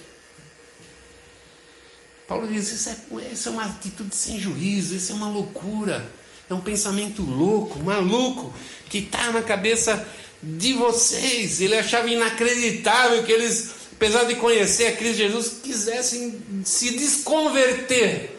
Paulo 2.27 2.49
diz: 2.49 2.73
isso 2.73 2.89
é, 2.89 3.33
isso 3.35 3.51
é 3.51 3.53
uma 3.53 3.67
atitude 3.67 4.15
sem 4.15 4.41
juízo, 4.41 4.95
isso 4.95 5.13
é 5.13 5.15
uma 5.15 5.29
loucura, 5.29 6.11
é 6.49 6.55
um 6.55 6.61
pensamento 6.63 7.21
louco, 7.21 7.79
maluco, 7.81 8.55
que 8.89 9.01
está 9.01 9.31
na 9.31 9.43
cabeça 9.43 10.09
de 10.43 10.73
vocês. 10.73 11.61
Ele 11.61 11.77
achava 11.77 12.09
inacreditável 12.09 13.23
que 13.25 13.33
eles, 13.33 13.73
apesar 13.93 14.25
de 14.25 14.37
conhecer 14.37 14.87
a 14.87 14.97
Cristo 14.97 15.19
Jesus, 15.19 15.57
quisessem 15.63 16.41
se 16.65 16.93
desconverter 16.93 18.39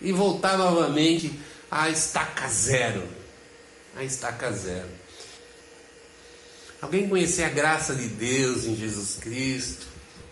e 0.00 0.10
voltar 0.10 0.56
novamente 0.56 1.44
à 1.70 1.88
estaca 1.90 2.48
zero. 2.48 3.06
A 3.96 4.04
estaca 4.04 4.52
zero. 4.52 4.88
Alguém 6.80 7.08
conhecer 7.08 7.44
a 7.44 7.48
graça 7.48 7.94
de 7.94 8.08
Deus 8.08 8.64
em 8.64 8.76
Jesus 8.76 9.16
Cristo, 9.20 9.86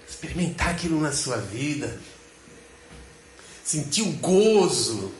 experimentar 0.08 0.70
aquilo 0.70 1.00
na 1.00 1.12
sua 1.12 1.38
vida, 1.38 1.98
sentir 3.64 4.02
o 4.02 4.12
gozo 4.12 5.12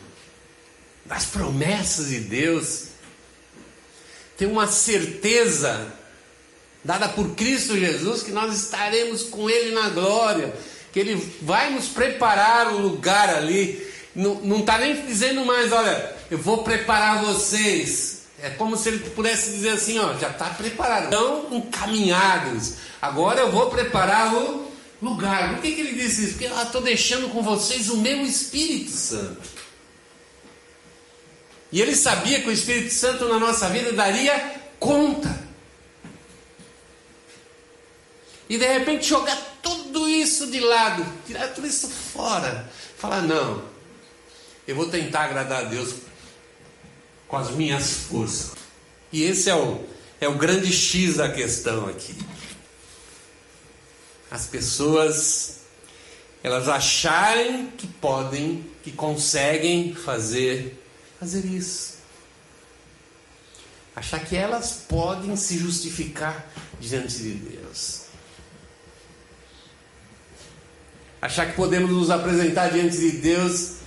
das 1.04 1.24
promessas 1.24 2.08
de 2.08 2.20
Deus, 2.20 2.88
ter 4.36 4.46
uma 4.46 4.66
certeza 4.66 5.92
dada 6.84 7.08
por 7.08 7.34
Cristo 7.34 7.78
Jesus 7.78 8.22
que 8.22 8.30
nós 8.30 8.54
estaremos 8.54 9.22
com 9.24 9.48
Ele 9.48 9.74
na 9.74 9.88
glória, 9.88 10.54
que 10.92 11.00
Ele 11.00 11.16
vai 11.40 11.70
nos 11.70 11.88
preparar 11.88 12.68
um 12.68 12.78
lugar 12.78 13.30
ali 13.30 13.93
não 14.14 14.60
está 14.60 14.78
nem 14.78 15.06
dizendo 15.06 15.44
mais, 15.44 15.72
olha, 15.72 16.14
eu 16.30 16.38
vou 16.38 16.62
preparar 16.62 17.24
vocês. 17.24 18.22
É 18.40 18.50
como 18.50 18.76
se 18.76 18.88
ele 18.88 18.98
pudesse 19.10 19.50
dizer 19.50 19.70
assim, 19.70 19.98
ó, 19.98 20.14
já 20.18 20.28
está 20.28 20.50
preparado. 20.50 21.04
Estão 21.04 21.48
encaminhados. 21.50 22.74
Agora 23.00 23.40
eu 23.40 23.50
vou 23.50 23.70
preparar 23.70 24.34
o 24.34 24.70
lugar. 25.00 25.54
Por 25.54 25.62
que, 25.62 25.72
que 25.72 25.80
ele 25.80 25.92
disse 25.94 26.24
isso? 26.24 26.32
Porque 26.32 26.46
eu 26.46 26.62
estou 26.62 26.82
deixando 26.82 27.30
com 27.30 27.42
vocês 27.42 27.88
o 27.88 27.96
meu 27.98 28.22
Espírito 28.22 28.90
Santo. 28.90 29.48
E 31.72 31.80
ele 31.80 31.96
sabia 31.96 32.40
que 32.40 32.48
o 32.48 32.52
Espírito 32.52 32.92
Santo 32.92 33.28
na 33.28 33.38
nossa 33.38 33.68
vida 33.68 33.92
daria 33.92 34.60
conta. 34.78 35.42
E 38.48 38.58
de 38.58 38.66
repente 38.66 39.08
jogar 39.08 39.36
tudo 39.62 40.08
isso 40.08 40.46
de 40.48 40.60
lado, 40.60 41.04
tirar 41.26 41.48
tudo 41.48 41.66
isso 41.66 41.88
fora. 41.88 42.70
Falar, 42.96 43.22
não, 43.22 43.73
eu 44.66 44.74
vou 44.74 44.88
tentar 44.88 45.24
agradar 45.24 45.66
a 45.66 45.68
Deus 45.68 45.94
com 47.28 47.36
as 47.36 47.50
minhas 47.50 47.92
forças. 48.08 48.52
E 49.12 49.22
esse 49.22 49.50
é 49.50 49.54
o, 49.54 49.84
é 50.20 50.28
o 50.28 50.36
grande 50.36 50.72
X 50.72 51.16
da 51.16 51.30
questão 51.30 51.86
aqui. 51.88 52.16
As 54.30 54.46
pessoas, 54.46 55.60
elas 56.42 56.68
acharem 56.68 57.70
que 57.76 57.86
podem, 57.86 58.64
que 58.82 58.90
conseguem 58.90 59.94
fazer, 59.94 60.82
fazer 61.20 61.44
isso. 61.44 61.94
Achar 63.94 64.24
que 64.24 64.34
elas 64.34 64.84
podem 64.88 65.36
se 65.36 65.58
justificar 65.58 66.50
diante 66.80 67.18
de 67.18 67.34
Deus. 67.34 68.04
Achar 71.22 71.46
que 71.46 71.52
podemos 71.52 71.90
nos 71.90 72.10
apresentar 72.10 72.70
diante 72.70 72.96
de 72.96 73.12
Deus 73.12 73.83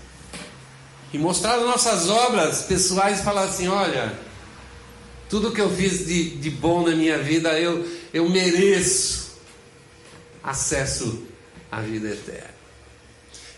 e 1.13 1.17
mostrar 1.17 1.55
as 1.55 1.63
nossas 1.63 2.09
obras 2.09 2.63
pessoais 2.63 3.19
e 3.19 3.23
falar 3.23 3.43
assim: 3.43 3.67
olha, 3.67 4.17
tudo 5.29 5.51
que 5.51 5.61
eu 5.61 5.69
fiz 5.69 6.05
de, 6.05 6.31
de 6.31 6.49
bom 6.49 6.87
na 6.87 6.95
minha 6.95 7.17
vida, 7.17 7.59
eu, 7.59 7.85
eu 8.13 8.29
mereço 8.29 9.37
acesso 10.43 11.23
à 11.71 11.81
vida 11.81 12.09
eterna. 12.09 12.55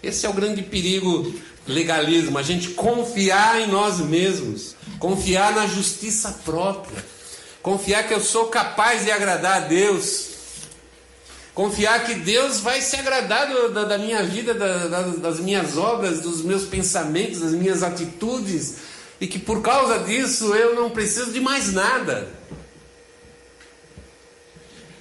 Esse 0.02 0.26
é 0.26 0.30
o 0.30 0.34
grande 0.34 0.62
perigo 0.64 1.34
legalismo, 1.68 2.38
a 2.38 2.44
gente 2.44 2.70
confiar 2.70 3.62
em 3.62 3.68
nós 3.68 4.00
mesmos, 4.00 4.76
confiar 4.98 5.54
na 5.54 5.68
justiça 5.68 6.40
própria, 6.44 7.06
confiar 7.62 8.08
que 8.08 8.14
eu 8.14 8.20
sou 8.20 8.48
capaz 8.48 9.04
de 9.04 9.12
agradar 9.12 9.58
a 9.58 9.66
Deus, 9.68 10.30
Confiar 11.54 12.06
que 12.06 12.16
Deus 12.16 12.60
vai 12.60 12.82
se 12.82 12.96
agradar 12.96 13.48
do, 13.48 13.70
da, 13.74 13.84
da, 13.84 13.98
minha 13.98 14.24
vida, 14.24 14.54
da, 14.54 14.88
da, 14.88 15.02
das 15.02 15.40
minhas 15.40 15.78
obras, 15.78 16.22
dos 16.22 16.42
meus 16.42 16.64
pensamentos, 16.64 17.40
das 17.40 17.52
minhas 17.52 17.84
atitudes, 17.84 18.76
e 19.20 19.28
que 19.28 19.40
por 19.40 19.62
causa 19.62 20.00
disso 20.00 20.56
eu 20.56 20.76
não 20.76 20.90
preciso 20.90 21.32
de 21.32 21.42
mais 21.42 21.74
nada. 21.74 22.30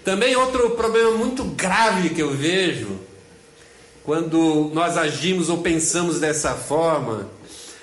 Também 0.04 0.34
outro 0.34 0.70
problema 0.70 1.12
muito 1.12 1.44
grave 1.44 2.10
que 2.10 2.22
eu 2.22 2.34
vejo, 2.34 2.98
quando 4.02 4.70
nós 4.72 4.96
agimos 4.96 5.50
ou 5.50 5.58
pensamos 5.58 6.18
dessa 6.18 6.54
forma, 6.54 7.28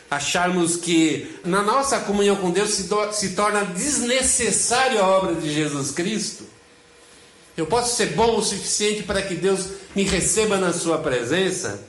acharmos 0.10 0.76
que 0.76 1.40
na 1.46 1.62
nossa 1.62 2.00
comunhão 2.00 2.36
com 2.38 2.50
Deus 2.50 2.72
se, 2.72 2.90
se 3.14 3.36
torna 3.36 3.64
desnecessária 3.64 5.02
a 5.02 5.08
obra 5.08 5.36
de 5.36 5.54
Jesus 5.54 5.92
Cristo, 5.92 6.45
eu 7.58 7.66
posso 7.66 7.96
ser 7.96 8.08
bom 8.08 8.38
o 8.38 8.44
suficiente 8.44 9.04
para 9.04 9.22
que 9.22 9.36
Deus 9.36 9.68
me 9.96 10.04
receba 10.04 10.58
na 10.58 10.74
Sua 10.74 10.98
presença? 10.98 11.80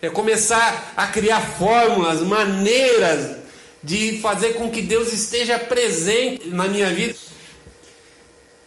É 0.00 0.08
começar 0.08 0.94
a 0.96 1.08
criar 1.08 1.40
fórmulas, 1.40 2.20
maneiras 2.20 3.38
de 3.82 4.20
fazer 4.20 4.54
com 4.54 4.70
que 4.70 4.82
Deus 4.82 5.12
esteja 5.12 5.58
presente 5.58 6.48
na 6.48 6.68
minha 6.68 6.92
vida. 6.92 7.16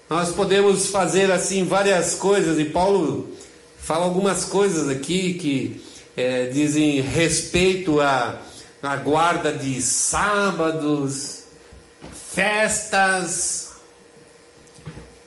Nós 0.09 0.33
podemos 0.33 0.87
fazer 0.87 1.31
assim 1.31 1.63
várias 1.63 2.15
coisas, 2.15 2.59
e 2.59 2.65
Paulo 2.65 3.33
fala 3.77 4.03
algumas 4.03 4.43
coisas 4.43 4.89
aqui 4.89 5.35
que 5.35 5.81
é, 6.17 6.47
dizem 6.47 6.99
respeito 6.99 8.01
à, 8.01 8.37
à 8.83 8.97
guarda 8.97 9.53
de 9.53 9.81
sábados, 9.81 11.43
festas, 12.33 13.70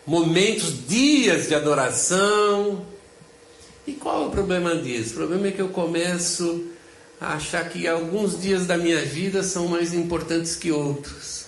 momentos, 0.07 0.87
dias 0.87 1.49
de 1.49 1.55
adoração. 1.55 2.85
E 3.87 3.93
qual 3.93 4.25
é 4.25 4.27
o 4.27 4.31
problema 4.31 4.77
disso? 4.77 5.13
O 5.13 5.17
problema 5.17 5.49
é 5.49 5.51
que 5.51 5.61
eu 5.61 5.69
começo 5.69 6.65
a 7.21 7.35
achar 7.35 7.69
que 7.69 7.87
alguns 7.87 8.41
dias 8.41 8.67
da 8.67 8.77
minha 8.77 9.03
vida 9.05 9.43
são 9.43 9.69
mais 9.69 9.95
importantes 9.95 10.57
que 10.57 10.71
outros. 10.71 11.45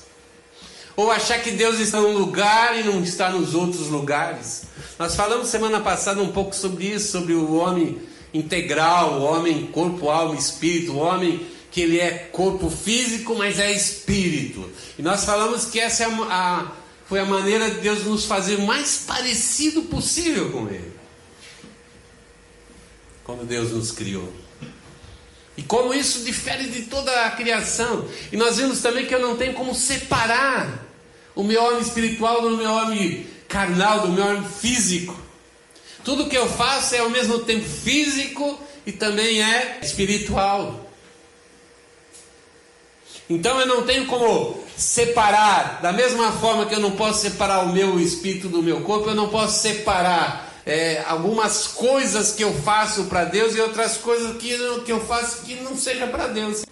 Ou 0.97 1.11
achar 1.11 1.43
que 1.43 1.51
Deus 1.51 1.79
está 1.79 2.01
num 2.01 2.17
lugar 2.17 2.79
e 2.79 2.83
não 2.83 3.03
está 3.03 3.29
nos 3.29 3.55
outros 3.55 3.89
lugares. 3.89 4.63
Nós 4.99 5.15
falamos 5.15 5.49
semana 5.49 5.81
passada 5.81 6.23
um 6.23 6.33
pouco 6.33 6.57
sobre 6.57 6.87
isso, 6.87 7.13
sobre 7.13 7.35
o 7.35 7.55
homem 7.55 8.01
integral, 8.33 9.21
o 9.21 9.25
homem 9.25 9.67
corpo, 9.67 10.09
alma, 10.09 10.35
espírito, 10.35 10.93
o 10.93 10.99
homem 10.99 11.47
que 11.71 11.83
ele 11.83 12.01
é 12.01 12.11
corpo 12.33 12.71
físico, 12.71 13.35
mas 13.35 13.59
é 13.59 13.71
espírito. 13.71 14.71
E 14.99 15.03
nós 15.03 15.25
falamos 15.25 15.67
que 15.67 15.79
essa 15.79 16.05
é 16.05 16.07
a, 16.07 16.11
a, 16.31 16.73
foi 17.09 17.21
a 17.21 17.25
maneira 17.25 17.71
de 17.71 17.81
Deus 17.81 18.05
nos 18.05 18.25
fazer 18.25 18.59
mais 18.59 19.05
parecido 19.07 19.83
possível 19.83 20.51
com 20.51 20.69
Ele. 20.69 20.93
Quando 23.23 23.47
Deus 23.47 23.71
nos 23.71 23.93
criou. 23.93 24.33
E 25.57 25.63
como 25.63 25.95
isso 25.95 26.25
difere 26.25 26.69
de 26.69 26.83
toda 26.83 27.25
a 27.25 27.31
criação. 27.31 28.07
E 28.31 28.37
nós 28.37 28.57
vimos 28.57 28.81
também 28.81 29.07
que 29.07 29.15
eu 29.15 29.21
não 29.21 29.37
tenho 29.37 29.55
como 29.55 29.75
separar 29.75 30.85
o 31.35 31.43
meu 31.43 31.63
homem 31.63 31.81
espiritual 31.81 32.43
do 32.43 32.57
meu 32.57 32.71
homem 32.71 33.27
carnal, 33.49 34.01
do 34.01 34.09
meu 34.09 34.25
homem 34.25 34.45
físico. 34.45 35.17
Tudo 36.05 36.29
que 36.29 36.37
eu 36.37 36.49
faço 36.49 36.95
é 36.95 36.99
ao 36.99 37.11
mesmo 37.11 37.41
tempo 37.41 37.65
físico 37.65 38.61
e 38.85 38.93
também 38.93 39.43
é 39.43 39.79
espiritual. 39.83 40.91
Então 43.29 43.59
eu 43.59 43.67
não 43.67 43.85
tenho 43.85 44.07
como 44.07 44.66
separar, 44.77 45.81
da 45.81 45.93
mesma 45.93 46.33
forma 46.33 46.67
que 46.67 46.75
eu 46.75 46.81
não 46.81 46.93
posso 46.93 47.23
separar 47.23 47.61
o 47.61 47.73
meu 47.73 47.99
espírito 47.99 48.49
do 48.49 48.63
meu 48.63 48.83
corpo, 48.83 49.09
eu 49.09 49.15
não 49.15 49.29
posso 49.29 49.61
separar 49.61 50.61
é, 50.67 51.03
algumas 51.07 51.69
coisas 51.69 52.33
que 52.33 52.45
eu 52.45 52.53
faço 52.53 53.05
para 53.05 53.25
Deus 53.25 53.55
e 53.55 53.61
outras 53.61 53.97
coisas 53.97 54.37
que, 54.37 54.59
que 54.85 54.93
eu 54.93 55.01
faço 55.01 55.43
que 55.43 55.55
não 55.57 55.77
seja 55.77 56.07
para 56.07 56.27
Deus. 56.27 56.67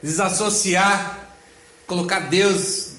Desassociar, 0.00 1.30
colocar 1.86 2.20
Deus 2.20 2.92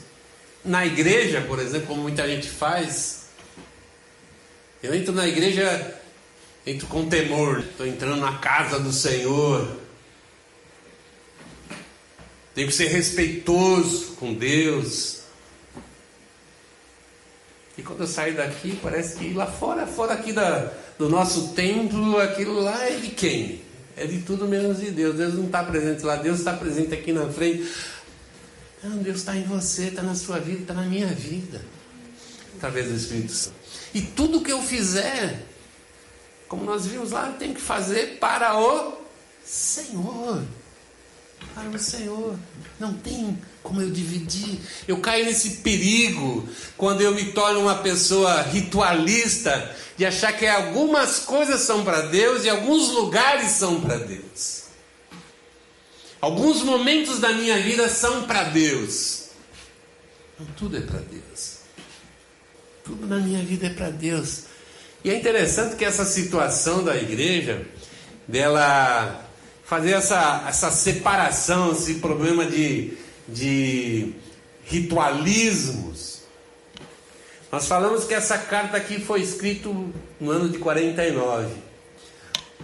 na 0.65 0.85
igreja, 0.85 1.41
por 1.47 1.59
exemplo, 1.59 1.87
como 1.87 2.01
muita 2.01 2.27
gente 2.27 2.49
faz. 2.49 3.27
Eu 4.83 4.93
entro 4.93 5.13
na 5.13 5.27
igreja, 5.27 5.95
entro 6.65 6.87
com 6.87 7.07
temor, 7.07 7.59
estou 7.59 7.87
entrando 7.87 8.17
na 8.17 8.37
casa 8.39 8.79
do 8.79 8.91
Senhor. 8.91 9.78
Tenho 12.59 12.67
que 12.67 12.75
ser 12.75 12.87
respeitoso 12.87 14.15
com 14.19 14.33
Deus. 14.33 15.21
E 17.77 17.81
quando 17.81 18.01
eu 18.01 18.07
saio 18.07 18.35
daqui, 18.35 18.77
parece 18.83 19.17
que 19.17 19.33
lá 19.33 19.47
fora, 19.47 19.87
fora 19.87 20.15
aqui 20.15 20.33
da, 20.33 20.69
do 20.97 21.07
nosso 21.07 21.53
templo, 21.53 22.19
aquilo 22.19 22.59
lá 22.59 22.83
é 22.83 22.97
de 22.97 23.11
quem? 23.11 23.61
É 23.95 24.05
de 24.05 24.23
tudo 24.23 24.45
menos 24.45 24.81
de 24.81 24.91
Deus. 24.91 25.15
Deus 25.15 25.35
não 25.35 25.45
está 25.45 25.63
presente 25.63 26.03
lá, 26.03 26.17
Deus 26.17 26.39
está 26.39 26.51
presente 26.51 26.93
aqui 26.93 27.13
na 27.13 27.29
frente. 27.29 27.65
Não, 28.83 28.97
Deus 28.97 29.19
está 29.19 29.37
em 29.37 29.43
você, 29.43 29.83
está 29.83 30.03
na 30.03 30.15
sua 30.15 30.37
vida, 30.37 30.63
está 30.63 30.73
na 30.73 30.83
minha 30.83 31.07
vida. 31.07 31.61
Através 32.57 32.89
do 32.89 32.95
Espírito 32.95 33.31
Santo. 33.31 33.55
E 33.93 34.01
tudo 34.01 34.41
que 34.41 34.51
eu 34.51 34.61
fizer, 34.61 35.45
como 36.49 36.65
nós 36.65 36.85
vimos 36.85 37.11
lá, 37.11 37.31
tenho 37.39 37.55
que 37.55 37.61
fazer 37.61 38.17
para 38.19 38.59
o 38.59 38.97
Senhor 39.45 40.43
para 41.53 41.69
o 41.69 41.79
Senhor. 41.79 42.37
Não 42.79 42.93
tem 42.93 43.37
como 43.61 43.81
eu 43.81 43.91
dividir. 43.91 44.59
Eu 44.87 44.99
caio 44.99 45.25
nesse 45.25 45.57
perigo 45.57 46.47
quando 46.77 47.01
eu 47.01 47.13
me 47.13 47.31
torno 47.31 47.61
uma 47.61 47.75
pessoa 47.75 48.41
ritualista 48.41 49.75
de 49.97 50.05
achar 50.05 50.33
que 50.33 50.47
algumas 50.47 51.19
coisas 51.19 51.61
são 51.61 51.83
para 51.83 52.01
Deus 52.03 52.45
e 52.45 52.49
alguns 52.49 52.89
lugares 52.89 53.51
são 53.51 53.81
para 53.81 53.97
Deus. 53.97 54.63
Alguns 56.21 56.61
momentos 56.63 57.19
da 57.19 57.31
minha 57.31 57.59
vida 57.61 57.87
são 57.89 58.23
para 58.23 58.43
Deus. 58.43 59.29
Não, 60.39 60.45
tudo 60.57 60.77
é 60.77 60.81
para 60.81 60.99
Deus. 60.99 61.59
Tudo 62.83 63.07
na 63.07 63.17
minha 63.17 63.43
vida 63.43 63.67
é 63.67 63.69
para 63.69 63.89
Deus. 63.89 64.43
E 65.03 65.09
é 65.09 65.15
interessante 65.15 65.75
que 65.75 65.85
essa 65.85 66.03
situação 66.05 66.83
da 66.83 66.95
igreja, 66.95 67.65
dela 68.27 69.28
fazer 69.69 69.91
essa, 69.91 70.45
essa 70.47 70.71
separação, 70.71 71.73
esse 71.73 71.95
problema 71.95 72.43
de, 72.43 72.93
de 73.27 74.13
ritualismos. 74.65 76.23
Nós 77.51 77.67
falamos 77.67 78.03
que 78.03 78.15
essa 78.15 78.35
carta 78.35 78.77
aqui 78.77 78.99
foi 78.99 79.21
escrita 79.21 79.69
no 80.19 80.31
ano 80.31 80.49
de 80.49 80.57
49. 80.57 81.53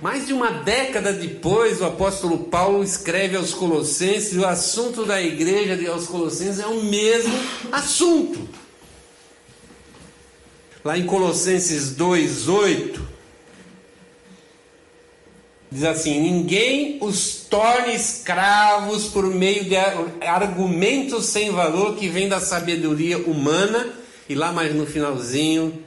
Mais 0.01 0.25
de 0.25 0.33
uma 0.33 0.49
década 0.49 1.13
depois, 1.13 1.79
o 1.79 1.85
apóstolo 1.85 2.45
Paulo 2.45 2.83
escreve 2.83 3.37
aos 3.37 3.53
Colossenses, 3.53 4.33
e 4.33 4.39
o 4.39 4.47
assunto 4.47 5.05
da 5.05 5.21
igreja 5.21 5.77
de 5.77 5.85
aos 5.85 6.07
Colossenses 6.07 6.59
é 6.59 6.65
o 6.65 6.83
mesmo 6.83 7.33
assunto. 7.71 8.49
Lá 10.83 10.97
em 10.97 11.05
Colossenses 11.05 11.95
2:8, 11.95 13.14
Diz 15.75 15.83
assim: 15.83 16.21
ninguém 16.21 16.99
os 17.01 17.47
torne 17.49 17.93
escravos 17.93 19.07
por 19.07 19.25
meio 19.25 19.65
de 19.65 19.75
argumentos 20.25 21.25
sem 21.25 21.51
valor 21.51 21.97
que 21.97 22.07
vêm 22.07 22.29
da 22.29 22.39
sabedoria 22.39 23.17
humana. 23.17 23.93
E 24.29 24.35
lá 24.35 24.53
mais 24.53 24.73
no 24.73 24.85
finalzinho 24.85 25.83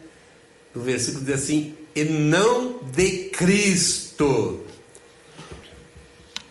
do 0.74 0.82
versículo 0.82 1.24
diz 1.24 1.36
assim: 1.36 1.74
e 1.94 2.04
não 2.04 2.80
de 2.94 3.30
Cristo. 3.30 4.60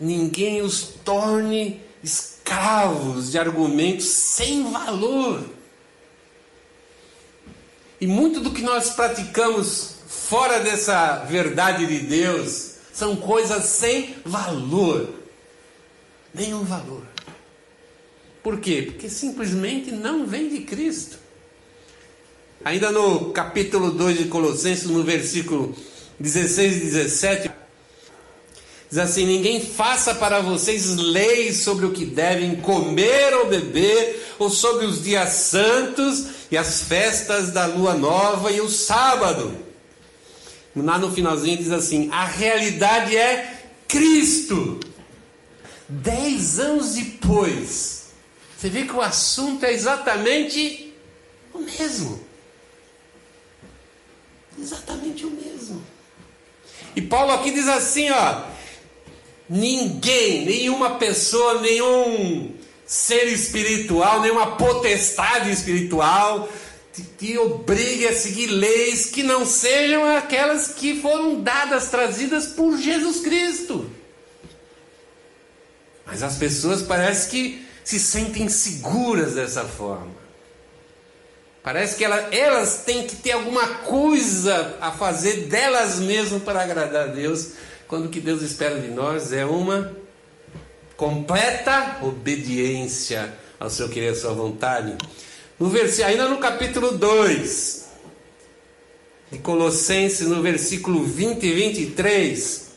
Ninguém 0.00 0.60
os 0.60 0.94
torne 1.04 1.80
escravos 2.02 3.30
de 3.30 3.38
argumentos 3.38 4.06
sem 4.06 4.68
valor. 4.72 5.44
E 8.00 8.06
muito 8.08 8.40
do 8.40 8.50
que 8.50 8.62
nós 8.62 8.90
praticamos 8.90 9.94
fora 10.08 10.58
dessa 10.58 11.18
verdade 11.18 11.86
de 11.86 12.00
Deus 12.00 12.77
são 12.98 13.14
coisas 13.14 13.64
sem 13.66 14.16
valor. 14.24 15.08
Nenhum 16.34 16.64
valor. 16.64 17.04
Por 18.42 18.58
quê? 18.58 18.82
Porque 18.82 19.08
simplesmente 19.08 19.92
não 19.92 20.26
vem 20.26 20.48
de 20.48 20.62
Cristo. 20.62 21.16
Ainda 22.64 22.90
no 22.90 23.30
capítulo 23.30 23.92
2 23.92 24.18
de 24.18 24.24
Colossenses, 24.24 24.90
no 24.90 25.04
versículo 25.04 25.76
16 26.18 26.76
e 26.76 26.80
17, 26.80 27.50
diz 28.90 28.98
assim: 28.98 29.26
Ninguém 29.26 29.60
faça 29.60 30.12
para 30.16 30.40
vocês 30.40 30.96
leis 30.96 31.58
sobre 31.58 31.86
o 31.86 31.92
que 31.92 32.04
devem 32.04 32.56
comer 32.56 33.32
ou 33.34 33.46
beber, 33.46 34.26
ou 34.40 34.50
sobre 34.50 34.86
os 34.86 35.04
dias 35.04 35.28
santos 35.28 36.26
e 36.50 36.56
as 36.56 36.82
festas 36.82 37.52
da 37.52 37.64
lua 37.66 37.94
nova 37.94 38.50
e 38.50 38.60
o 38.60 38.68
sábado 38.68 39.67
Lá 40.82 40.98
no 40.98 41.12
finalzinho 41.12 41.56
diz 41.56 41.70
assim: 41.70 42.08
a 42.12 42.24
realidade 42.24 43.16
é 43.16 43.64
Cristo. 43.86 44.80
Dez 45.88 46.58
anos 46.58 46.94
depois, 46.94 48.10
você 48.56 48.68
vê 48.68 48.82
que 48.82 48.92
o 48.92 49.00
assunto 49.00 49.64
é 49.64 49.72
exatamente 49.72 50.94
o 51.54 51.60
mesmo. 51.60 52.20
Exatamente 54.60 55.24
o 55.24 55.30
mesmo. 55.30 55.82
E 56.94 57.00
Paulo 57.00 57.32
aqui 57.32 57.50
diz 57.52 57.68
assim, 57.68 58.10
ó: 58.10 58.42
ninguém, 59.48 60.44
nenhuma 60.44 60.96
pessoa, 60.96 61.60
nenhum 61.60 62.54
ser 62.84 63.26
espiritual, 63.28 64.20
nenhuma 64.20 64.56
potestade 64.56 65.50
espiritual 65.50 66.48
te 67.18 67.38
obrigue 67.38 68.06
a 68.06 68.14
seguir 68.14 68.46
leis 68.46 69.06
que 69.06 69.22
não 69.22 69.44
sejam 69.44 70.04
aquelas 70.16 70.68
que 70.68 71.00
foram 71.00 71.40
dadas, 71.42 71.88
trazidas 71.88 72.46
por 72.46 72.76
Jesus 72.76 73.20
Cristo. 73.20 73.90
Mas 76.06 76.22
as 76.22 76.36
pessoas 76.36 76.82
parece 76.82 77.28
que 77.28 77.66
se 77.84 77.98
sentem 77.98 78.48
seguras 78.48 79.34
dessa 79.34 79.64
forma. 79.64 80.16
Parece 81.62 81.96
que 81.96 82.04
elas, 82.04 82.32
elas 82.32 82.82
têm 82.84 83.06
que 83.06 83.16
ter 83.16 83.32
alguma 83.32 83.66
coisa 83.66 84.76
a 84.80 84.90
fazer 84.90 85.48
delas 85.48 85.98
mesmas 85.98 86.42
para 86.42 86.62
agradar 86.62 87.08
a 87.08 87.12
Deus, 87.12 87.52
quando 87.86 88.06
o 88.06 88.08
que 88.08 88.20
Deus 88.20 88.42
espera 88.42 88.80
de 88.80 88.88
nós 88.88 89.32
é 89.32 89.44
uma 89.44 89.94
completa 90.96 91.98
obediência 92.02 93.32
ao 93.60 93.70
seu 93.70 93.88
querer, 93.88 94.08
à 94.08 94.14
sua 94.14 94.32
vontade. 94.32 94.96
No. 95.58 95.72
Ainda 96.06 96.28
no 96.28 96.38
capítulo 96.38 96.92
2 96.92 97.88
de 99.32 99.38
Colossenses, 99.38 100.28
no 100.28 100.40
versículo 100.40 101.02
20 101.02 101.44
e 101.44 101.52
23, 101.52 102.68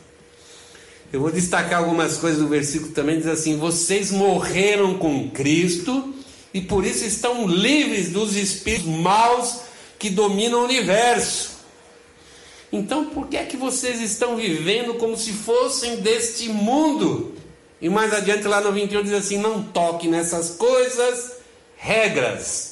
eu 1.13 1.19
vou 1.21 1.31
destacar 1.31 1.79
algumas 1.79 2.17
coisas 2.17 2.39
do 2.39 2.47
versículo 2.47 2.91
também, 2.91 3.17
diz 3.17 3.27
assim: 3.27 3.57
Vocês 3.57 4.09
morreram 4.09 4.97
com 4.97 5.29
Cristo 5.29 6.13
e 6.51 6.59
por 6.59 6.83
isso 6.83 7.05
estão 7.05 7.47
livres 7.47 8.09
dos 8.09 8.35
espíritos 8.35 8.87
maus 8.87 9.61
que 9.99 10.09
dominam 10.09 10.61
o 10.61 10.63
universo. 10.63 11.51
Então 12.71 13.05
por 13.05 13.27
que 13.27 13.37
é 13.37 13.43
que 13.43 13.57
vocês 13.57 14.01
estão 14.01 14.37
vivendo 14.37 14.95
como 14.95 15.15
se 15.15 15.33
fossem 15.33 15.97
deste 15.97 16.49
mundo? 16.49 17.35
E 17.79 17.89
mais 17.89 18.11
adiante 18.13 18.47
lá 18.47 18.59
no 18.59 18.71
21 18.71 19.03
diz 19.03 19.13
assim: 19.13 19.37
não 19.37 19.61
toque 19.61 20.07
nessas 20.07 20.51
coisas, 20.51 21.33
regras. 21.75 22.70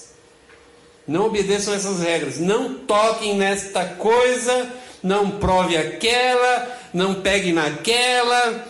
Não 1.10 1.26
obedeçam 1.26 1.74
essas 1.74 2.02
regras. 2.02 2.38
Não 2.38 2.76
toquem 2.76 3.36
nesta 3.36 3.84
coisa, 3.84 4.72
não 5.02 5.39
prove 5.39 5.76
aquela, 5.76 6.80
não 6.93 7.15
pegue 7.15 7.52
naquela. 7.52 8.67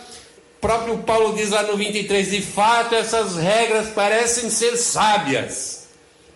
O 0.56 0.60
próprio 0.60 0.98
Paulo 1.00 1.36
diz 1.36 1.50
lá 1.50 1.64
no 1.64 1.76
23: 1.76 2.30
de 2.30 2.40
fato, 2.40 2.94
essas 2.94 3.36
regras 3.36 3.90
parecem 3.90 4.48
ser 4.48 4.78
sábias. 4.78 5.88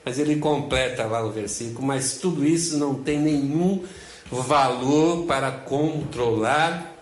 Mas 0.04 0.18
ele 0.18 0.36
completa 0.36 1.06
lá 1.06 1.24
o 1.24 1.32
versículo: 1.32 1.86
mas 1.86 2.18
tudo 2.18 2.44
isso 2.44 2.76
não 2.76 2.96
tem 2.96 3.18
nenhum 3.18 3.82
valor 4.30 5.24
para 5.24 5.50
controlar 5.50 6.94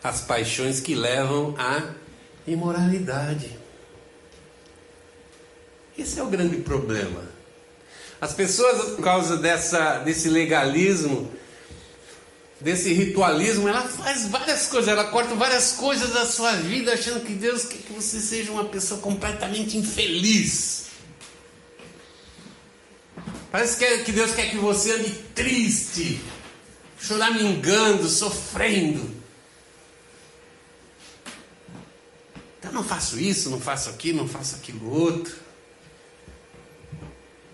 as 0.00 0.20
paixões 0.20 0.78
que 0.78 0.94
levam 0.94 1.56
à 1.58 1.82
imoralidade. 2.46 3.50
Esse 5.98 6.20
é 6.20 6.22
o 6.22 6.26
grande 6.26 6.58
problema. 6.58 7.35
As 8.20 8.32
pessoas, 8.32 8.94
por 8.94 9.02
causa 9.02 9.36
dessa, 9.36 9.98
desse 9.98 10.28
legalismo, 10.28 11.30
desse 12.60 12.92
ritualismo, 12.92 13.68
ela 13.68 13.82
faz 13.82 14.26
várias 14.28 14.66
coisas, 14.66 14.88
ela 14.88 15.04
corta 15.04 15.34
várias 15.34 15.72
coisas 15.72 16.14
da 16.14 16.24
sua 16.24 16.52
vida, 16.52 16.94
achando 16.94 17.24
que 17.24 17.34
Deus 17.34 17.64
quer 17.64 17.78
que 17.78 17.92
você 17.92 18.20
seja 18.20 18.50
uma 18.52 18.64
pessoa 18.64 19.00
completamente 19.00 19.76
infeliz. 19.76 20.86
Parece 23.52 24.04
que, 24.04 24.12
Deus 24.12 24.34
quer 24.34 24.50
que 24.50 24.56
você 24.56 24.92
ande 24.92 25.10
triste, 25.34 26.20
choramingando, 26.98 28.08
sofrendo. 28.08 29.14
Então 32.58 32.72
não 32.72 32.82
faço 32.82 33.18
isso, 33.18 33.50
não 33.50 33.60
faço 33.60 33.88
aquilo, 33.90 34.18
não 34.18 34.28
faço 34.28 34.56
aquilo 34.56 34.90
outro. 34.90 35.45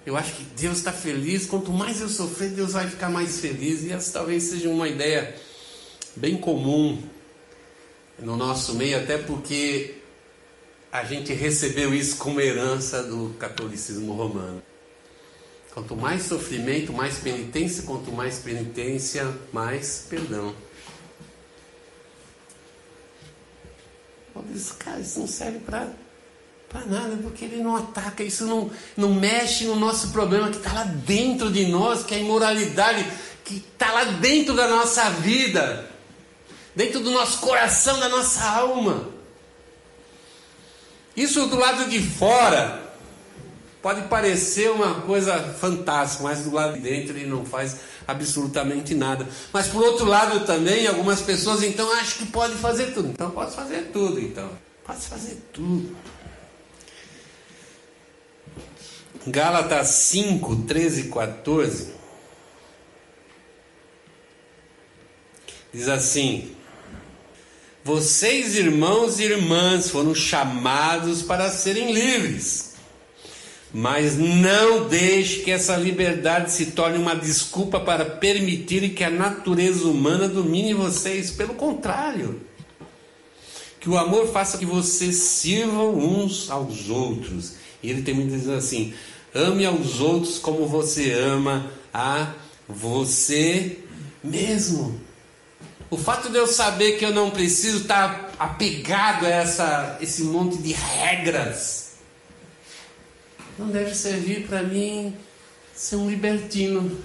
Eu 0.04 0.16
acho 0.16 0.34
que 0.34 0.42
Deus 0.42 0.78
está 0.78 0.92
feliz. 0.92 1.46
Quanto 1.46 1.70
mais 1.72 2.00
eu 2.00 2.08
sofrer, 2.08 2.50
Deus 2.50 2.72
vai 2.72 2.88
ficar 2.88 3.08
mais 3.08 3.40
feliz. 3.40 3.82
E 3.82 3.92
essa 3.92 4.12
talvez 4.12 4.42
seja 4.44 4.68
uma 4.68 4.88
ideia 4.88 5.34
bem 6.16 6.36
comum 6.36 7.02
no 8.18 8.36
nosso 8.36 8.74
meio, 8.74 8.98
até 8.98 9.18
porque 9.18 9.94
a 10.90 11.04
gente 11.04 11.32
recebeu 11.32 11.94
isso 11.94 12.16
como 12.16 12.40
herança 12.40 13.02
do 13.02 13.34
catolicismo 13.38 14.12
romano. 14.12 14.62
Quanto 15.72 15.96
mais 15.96 16.24
sofrimento, 16.24 16.92
mais 16.92 17.18
penitência, 17.18 17.84
quanto 17.84 18.12
mais 18.12 18.38
penitência, 18.38 19.26
mais 19.52 20.06
perdão. 20.08 20.54
Diz, 24.52 24.72
cara, 24.72 25.00
isso 25.00 25.20
não 25.20 25.26
serve 25.26 25.60
para 25.60 25.90
para 26.72 26.86
nada, 26.86 27.18
porque 27.22 27.44
ele 27.44 27.62
não 27.62 27.76
ataca, 27.76 28.24
isso 28.24 28.46
não, 28.46 28.70
não 28.96 29.12
mexe 29.12 29.64
no 29.64 29.76
nosso 29.76 30.08
problema 30.08 30.48
que 30.48 30.56
está 30.56 30.72
lá 30.72 30.84
dentro 30.84 31.50
de 31.50 31.66
nós, 31.66 32.02
que 32.02 32.14
é 32.14 32.16
a 32.16 32.20
imoralidade 32.20 33.06
que 33.44 33.56
está 33.56 33.92
lá 33.92 34.04
dentro 34.04 34.54
da 34.54 34.66
nossa 34.66 35.10
vida, 35.10 35.90
dentro 36.74 37.00
do 37.00 37.10
nosso 37.10 37.40
coração, 37.40 38.00
da 38.00 38.08
nossa 38.08 38.42
alma. 38.42 39.08
Isso 41.14 41.46
do 41.46 41.56
lado 41.56 41.90
de 41.90 42.00
fora 42.00 42.80
pode 43.82 44.02
parecer 44.02 44.70
uma 44.70 45.02
coisa 45.02 45.38
fantástica, 45.60 46.22
mas 46.22 46.40
do 46.44 46.52
lado 46.54 46.74
de 46.74 46.80
dentro 46.80 47.16
ele 47.16 47.28
não 47.28 47.44
faz 47.44 47.76
absolutamente 48.08 48.94
nada. 48.94 49.28
Mas 49.52 49.66
por 49.66 49.82
outro 49.82 50.06
lado 50.06 50.46
também, 50.46 50.86
algumas 50.86 51.20
pessoas 51.20 51.62
então 51.62 51.92
acham 51.92 52.24
que 52.24 52.32
pode 52.32 52.54
fazer 52.54 52.94
tudo. 52.94 53.08
Então 53.08 53.30
pode 53.30 53.54
fazer 53.54 53.90
tudo, 53.92 54.18
então. 54.18 54.48
Pode 54.84 55.00
fazer 55.00 55.36
tudo. 55.52 55.94
Gálatas 59.26 59.88
5, 59.88 60.56
13 60.66 61.00
e 61.02 61.04
14. 61.08 61.88
Diz 65.72 65.88
assim: 65.88 66.50
Vocês, 67.84 68.56
irmãos 68.56 69.20
e 69.20 69.24
irmãs, 69.24 69.88
foram 69.90 70.14
chamados 70.14 71.22
para 71.22 71.48
serem 71.50 71.92
livres. 71.92 72.72
Mas 73.72 74.18
não 74.18 74.86
deixe 74.88 75.40
que 75.40 75.50
essa 75.50 75.76
liberdade 75.76 76.52
se 76.52 76.72
torne 76.72 76.98
uma 76.98 77.14
desculpa 77.14 77.80
para 77.80 78.04
permitir 78.04 78.90
que 78.90 79.02
a 79.02 79.08
natureza 79.08 79.86
humana 79.86 80.28
domine 80.28 80.74
vocês. 80.74 81.30
Pelo 81.30 81.54
contrário, 81.54 82.42
que 83.80 83.88
o 83.88 83.96
amor 83.96 84.30
faça 84.32 84.58
que 84.58 84.66
vocês 84.66 85.16
sirvam 85.16 85.96
uns 85.96 86.50
aos 86.50 86.90
outros. 86.90 87.54
E 87.82 87.88
ele 87.88 88.02
termina 88.02 88.36
dizendo 88.36 88.58
assim: 88.58 88.92
Ame 89.34 89.64
aos 89.64 90.00
outros 90.00 90.38
como 90.38 90.66
você 90.66 91.12
ama 91.12 91.70
a 91.92 92.34
você 92.68 93.78
mesmo. 94.22 95.00
O 95.90 95.96
fato 95.96 96.30
de 96.30 96.38
eu 96.38 96.46
saber 96.46 96.92
que 96.98 97.04
eu 97.04 97.12
não 97.12 97.30
preciso 97.30 97.82
estar 97.82 98.32
apegado 98.38 99.26
a 99.26 99.28
essa, 99.28 99.98
esse 100.00 100.24
monte 100.24 100.58
de 100.58 100.72
regras 100.72 101.82
não 103.58 103.68
deve 103.68 103.94
servir 103.94 104.46
para 104.46 104.62
mim 104.62 105.14
ser 105.74 105.96
um 105.96 106.08
libertino. 106.08 106.98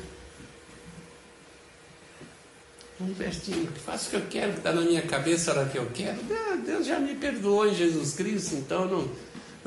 Um 3.00 3.08
libertino. 3.08 3.70
Faço 3.86 4.08
o 4.08 4.10
que 4.12 4.16
eu 4.16 4.26
quero, 4.30 4.54
está 4.54 4.72
na 4.72 4.82
minha 4.82 5.02
cabeça 5.02 5.52
a 5.52 5.60
hora 5.60 5.70
que 5.70 5.78
eu 5.78 5.90
quero. 5.94 6.18
Deus 6.66 6.88
já 6.88 7.00
me 7.00 7.16
perdoou 7.16 7.68
em 7.68 7.76
Jesus 7.76 8.14
Cristo, 8.14 8.56
então 8.56 8.88
não 8.88 9.08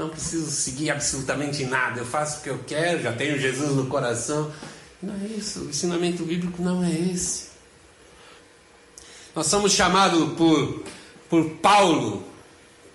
não 0.01 0.09
preciso 0.09 0.51
seguir 0.51 0.91
absolutamente 0.91 1.65
nada, 1.65 2.01
eu 2.01 2.07
faço 2.07 2.39
o 2.39 2.43
que 2.43 2.49
eu 2.49 2.59
quero, 2.67 3.03
já 3.03 3.13
tenho 3.13 3.39
Jesus 3.39 3.73
no 3.73 3.87
coração. 3.87 4.51
Não 5.03 5.15
é 5.15 5.27
isso, 5.29 5.61
o 5.61 5.69
ensinamento 5.69 6.25
bíblico 6.25 6.63
não 6.63 6.83
é 6.83 6.91
esse. 6.91 7.51
Nós 9.35 9.47
somos 9.47 9.73
chamados 9.73 10.33
por, 10.39 10.85
por 11.29 11.51
Paulo 11.57 12.25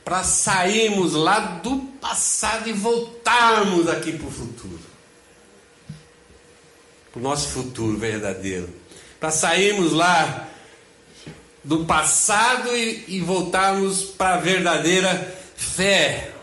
para 0.04 0.24
sairmos 0.24 1.14
lá 1.14 1.40
do 1.40 1.78
passado 2.02 2.68
e 2.68 2.74
voltarmos 2.74 3.88
aqui 3.88 4.12
para 4.12 4.28
o 4.28 4.32
futuro. 4.32 4.80
Para 7.12 7.20
o 7.20 7.24
nosso 7.24 7.50
futuro 7.50 7.98
verdadeiro. 7.98 8.70
Para 9.20 9.32
sairmos 9.32 9.94
lá 9.94 10.48
do 11.64 11.86
passado 11.86 12.76
e, 12.76 13.06
e 13.08 13.20
voltarmos 13.22 14.04
para 14.04 14.36
a 14.36 14.40
verdadeira 14.40 15.36
fé. 15.56 16.35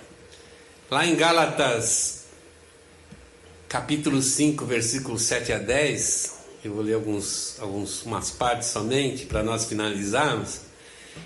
Lá 0.93 1.07
em 1.07 1.17
Gálatas, 1.17 2.25
capítulo 3.67 4.21
5, 4.21 4.67
versículos 4.67 5.23
7 5.23 5.51
a 5.55 5.59
10, 5.59 6.35
eu 6.63 6.75
vou 6.75 6.83
ler 6.83 6.93
alguns, 6.93 7.57
algumas 7.61 8.31
partes 8.31 8.69
somente 8.69 9.25
para 9.25 9.43
nós 9.43 9.65
finalizarmos. 9.65 10.61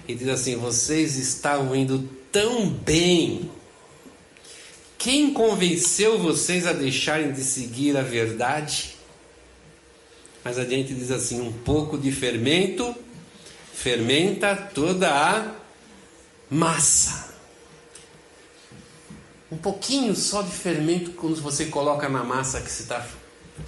E 0.07 0.15
diz 0.15 0.29
assim: 0.29 0.55
Vocês 0.55 1.17
estavam 1.17 1.75
indo 1.75 2.09
tão 2.31 2.71
bem. 2.71 3.51
Quem 4.97 5.33
convenceu 5.33 6.17
vocês 6.17 6.65
a 6.65 6.73
deixarem 6.73 7.33
de 7.33 7.43
seguir 7.43 7.97
a 7.97 8.03
verdade? 8.03 8.95
Mais 10.45 10.61
adiante 10.61 10.95
diz 10.95 11.11
assim: 11.11 11.41
um 11.41 11.53
pouco 11.53 11.99
de 11.99 12.13
fermento 12.13 12.95
fermenta 13.75 14.55
toda 14.55 15.11
a 15.11 15.57
massa 16.49 17.26
um 19.51 19.57
pouquinho 19.57 20.15
só 20.15 20.43
de 20.43 20.51
fermento 20.51 21.13
quando 21.13 21.41
você 21.41 21.67
coloca 21.67 22.09
na 22.09 22.25
massa 22.25 22.61
que 22.61 22.71
você 22.71 22.83
está 22.83 23.07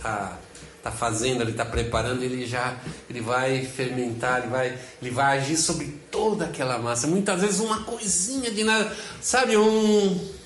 tá, 0.02 0.38
tá 0.82 0.90
fazendo, 0.90 1.42
ele 1.42 1.52
está 1.52 1.64
preparando, 1.64 2.22
ele 2.22 2.46
já 2.46 2.76
ele 3.08 3.20
vai 3.20 3.64
fermentar, 3.64 4.40
ele 4.40 4.48
vai, 4.48 4.78
ele 5.00 5.10
vai 5.10 5.38
agir 5.38 5.56
sobre 5.56 5.86
toda 6.10 6.46
aquela 6.46 6.78
massa. 6.78 7.06
Muitas 7.06 7.40
vezes 7.40 7.60
uma 7.60 7.84
coisinha 7.84 8.50
de 8.50 8.64
nada, 8.64 8.94
sabe, 9.20 9.56
um 9.56 10.38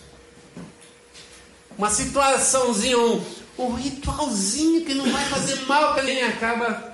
uma 1.78 1.88
situaçãozinha, 1.88 2.98
um, 2.98 3.24
um 3.58 3.74
ritualzinho 3.74 4.84
que 4.84 4.92
não 4.92 5.10
vai 5.10 5.24
fazer 5.24 5.62
mal 5.66 5.94
para 5.94 6.02
ninguém 6.02 6.24
acaba 6.24 6.92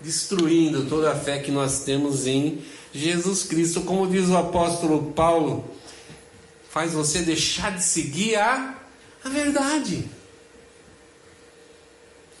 destruindo 0.00 0.86
toda 0.86 1.10
a 1.10 1.16
fé 1.16 1.40
que 1.40 1.50
nós 1.50 1.80
temos 1.80 2.26
em 2.28 2.62
Jesus 2.94 3.42
Cristo, 3.42 3.80
como 3.80 4.06
diz 4.06 4.28
o 4.28 4.36
apóstolo 4.36 5.12
Paulo 5.12 5.75
faz 6.76 6.92
você 6.92 7.22
deixar 7.22 7.74
de 7.74 7.82
seguir 7.82 8.36
a, 8.36 8.74
a 9.24 9.30
verdade. 9.30 10.04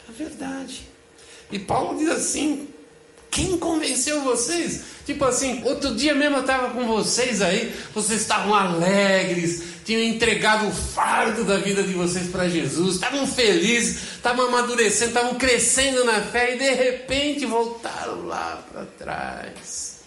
A 0.06 0.12
verdade. 0.12 0.86
E 1.50 1.58
Paulo 1.58 1.98
diz 1.98 2.10
assim: 2.10 2.68
quem 3.30 3.56
convenceu 3.56 4.20
vocês? 4.20 4.82
Tipo 5.06 5.24
assim, 5.24 5.64
outro 5.64 5.94
dia 5.94 6.14
mesmo 6.14 6.36
eu 6.36 6.40
estava 6.42 6.68
com 6.74 6.86
vocês 6.86 7.40
aí, 7.40 7.74
vocês 7.94 8.20
estavam 8.20 8.54
alegres, 8.54 9.62
tinham 9.86 10.02
entregado 10.02 10.68
o 10.68 10.70
fardo 10.70 11.42
da 11.42 11.56
vida 11.56 11.82
de 11.82 11.94
vocês 11.94 12.28
para 12.28 12.46
Jesus, 12.46 12.96
estavam 12.96 13.26
felizes, 13.26 14.16
estavam 14.16 14.48
amadurecendo, 14.48 15.12
estavam 15.12 15.36
crescendo 15.36 16.04
na 16.04 16.20
fé 16.20 16.56
e 16.56 16.58
de 16.58 16.70
repente 16.72 17.46
voltaram 17.46 18.26
lá 18.26 18.62
para 18.70 18.84
trás. 18.84 20.00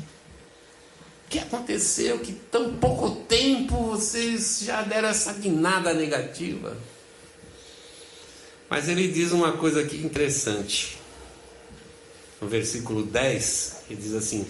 O 1.25 1.29
que 1.29 1.39
aconteceu 1.39 2.19
que 2.19 2.31
tão 2.31 2.73
pouco 2.73 3.11
tempo 3.27 3.68
vocês 3.99 4.61
já 4.63 4.81
deram 4.81 5.09
essa 5.09 5.33
guinada 5.33 5.93
negativa? 5.93 6.77
Mas 8.69 8.87
ele 8.87 9.09
diz 9.09 9.33
uma 9.33 9.51
coisa 9.53 9.81
aqui 9.81 9.97
interessante. 9.97 10.97
No 12.41 12.47
versículo 12.47 13.03
10, 13.03 13.75
ele 13.89 14.01
diz 14.01 14.13
assim: 14.13 14.47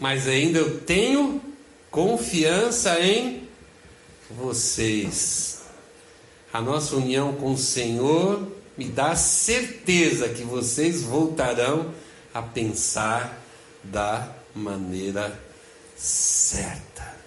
Mas, 0.00 0.26
ainda 0.26 0.58
eu 0.58 0.80
tenho 0.80 1.40
confiança 1.88 2.98
em 3.00 3.48
vocês. 4.28 5.62
A 6.52 6.60
nossa 6.60 6.96
união 6.96 7.34
com 7.34 7.52
o 7.52 7.58
Senhor 7.58 8.50
me 8.76 8.86
dá 8.86 9.14
certeza 9.14 10.28
que 10.30 10.42
vocês 10.42 11.02
voltarão 11.02 11.94
a 12.32 12.42
pensar 12.42 13.40
da 13.84 14.34
maneira 14.52 15.38
certa. 15.96 17.23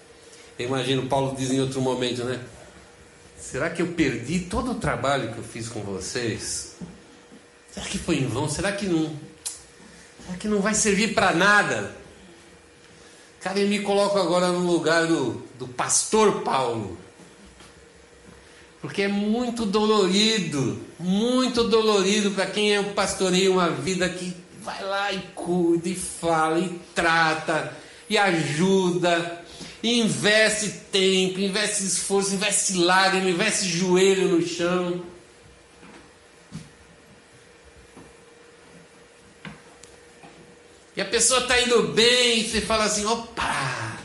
Eu 0.57 0.67
imagino 0.67 1.07
Paulo 1.07 1.35
diz 1.37 1.51
em 1.51 1.61
outro 1.61 1.81
momento, 1.81 2.23
né? 2.23 2.39
Será 3.39 3.69
que 3.69 3.81
eu 3.81 3.87
perdi 3.87 4.39
todo 4.39 4.71
o 4.71 4.75
trabalho 4.75 5.31
que 5.31 5.37
eu 5.37 5.43
fiz 5.43 5.69
com 5.69 5.81
vocês? 5.81 6.75
Será 7.71 7.85
que 7.85 7.99
foi 7.99 8.17
em 8.17 8.27
vão? 8.27 8.49
Será 8.49 8.71
que 8.71 8.87
não? 8.87 9.15
Será 10.25 10.37
que 10.37 10.47
não 10.47 10.59
vai 10.59 10.73
servir 10.73 11.13
para 11.13 11.33
nada? 11.33 11.95
Cara, 13.39 13.59
eu 13.59 13.67
me 13.67 13.79
coloco 13.79 14.17
agora 14.17 14.47
no 14.47 14.59
lugar 14.59 15.05
do, 15.05 15.43
do 15.59 15.67
pastor 15.67 16.41
Paulo. 16.41 16.97
Porque 18.81 19.03
é 19.03 19.07
muito 19.07 19.65
dolorido, 19.65 20.79
muito 20.99 21.63
dolorido 21.65 22.31
para 22.31 22.47
quem 22.47 22.75
é 22.75 22.81
pastoreia 22.81 23.51
uma 23.51 23.69
vida 23.69 24.09
que 24.09 24.35
vai 24.61 24.83
lá 24.83 25.13
e 25.13 25.19
cuida, 25.35 25.87
e 25.87 25.95
fala, 25.95 26.59
e 26.59 26.79
trata, 26.93 27.73
e 28.09 28.17
ajuda, 28.17 29.45
investe 29.83 30.69
tempo, 30.91 31.39
investe 31.39 31.83
esforço, 31.83 32.33
investe 32.33 32.73
lágrima, 32.73 33.29
investe 33.29 33.67
joelho 33.67 34.29
no 34.29 34.45
chão. 34.45 35.03
E 40.95 41.01
a 41.01 41.05
pessoa 41.05 41.41
está 41.41 41.61
indo 41.61 41.89
bem, 41.89 42.39
e 42.39 42.49
você 42.49 42.59
fala 42.59 42.85
assim: 42.85 43.05
opa, 43.05 43.99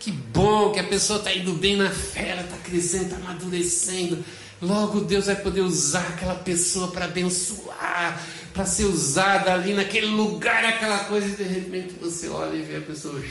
que 0.00 0.10
bom 0.10 0.72
que 0.72 0.80
a 0.80 0.84
pessoa 0.84 1.20
está 1.20 1.32
indo 1.32 1.52
bem 1.52 1.76
na 1.76 1.90
fé, 1.90 2.30
ela 2.30 2.42
está 2.42 2.56
crescendo, 2.56 3.04
está 3.04 3.16
amadurecendo. 3.16 4.24
Logo 4.60 5.02
Deus 5.02 5.26
vai 5.26 5.36
poder 5.36 5.60
usar 5.60 6.04
aquela 6.08 6.34
pessoa 6.34 6.88
para 6.88 7.04
abençoar, 7.04 8.20
para 8.52 8.66
ser 8.66 8.86
usada 8.86 9.54
ali 9.54 9.72
naquele 9.72 10.06
lugar, 10.06 10.64
aquela 10.64 11.04
coisa, 11.04 11.28
e 11.28 11.30
de 11.36 11.44
repente 11.44 11.94
você 12.00 12.26
olha 12.28 12.56
e 12.56 12.62
vê 12.62 12.78
a 12.78 12.80
pessoa 12.80 13.22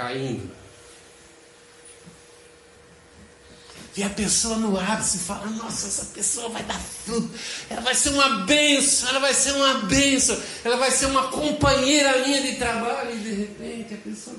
caindo. 0.00 0.50
E 3.96 4.02
a 4.02 4.08
pessoa 4.08 4.56
no 4.56 4.80
ápice 4.80 5.18
fala: 5.18 5.46
Nossa, 5.50 5.88
essa 5.88 6.06
pessoa 6.06 6.48
vai 6.48 6.62
dar 6.62 6.78
fruto, 6.78 7.30
ela 7.68 7.82
vai 7.82 7.94
ser 7.94 8.10
uma 8.10 8.46
benção, 8.46 9.08
ela 9.10 9.18
vai 9.18 9.34
ser 9.34 9.52
uma 9.52 9.74
benção, 9.82 10.40
ela 10.64 10.76
vai 10.76 10.90
ser 10.90 11.06
uma 11.06 11.28
companheira 11.28 12.24
minha 12.26 12.40
de 12.40 12.56
trabalho. 12.56 13.14
E 13.14 13.18
de 13.18 13.34
repente 13.34 13.94
a 13.94 13.96
pessoa. 13.98 14.36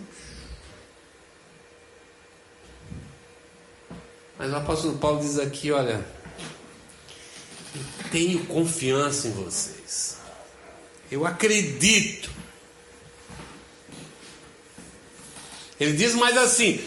Mas 4.39 4.51
o 4.51 4.55
apóstolo 4.55 4.97
Paulo 4.97 5.19
diz 5.19 5.37
aqui: 5.37 5.71
Olha, 5.71 6.03
eu 7.75 8.09
tenho 8.09 8.45
confiança 8.45 9.27
em 9.27 9.31
vocês, 9.31 10.17
eu 11.11 11.23
acredito. 11.23 12.40
Ele 15.81 15.93
diz 15.93 16.13
mais 16.13 16.37
assim: 16.37 16.79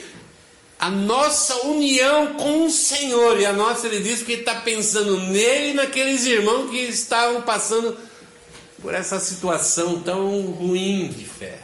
a 0.79 0.89
nossa 0.89 1.67
união 1.67 2.35
com 2.35 2.67
o 2.67 2.71
Senhor. 2.71 3.41
E 3.41 3.45
a 3.45 3.53
nossa, 3.53 3.89
ele 3.89 4.01
diz 4.01 4.23
que 4.23 4.33
ele 4.33 4.43
está 4.43 4.61
pensando 4.61 5.19
nele 5.19 5.71
e 5.71 5.75
naqueles 5.75 6.25
irmãos 6.25 6.71
que 6.71 6.77
estavam 6.77 7.43
passando 7.43 7.97
por 8.81 8.95
essa 8.95 9.19
situação 9.19 10.01
tão 10.01 10.43
ruim 10.43 11.09
de 11.09 11.25
fé. 11.25 11.59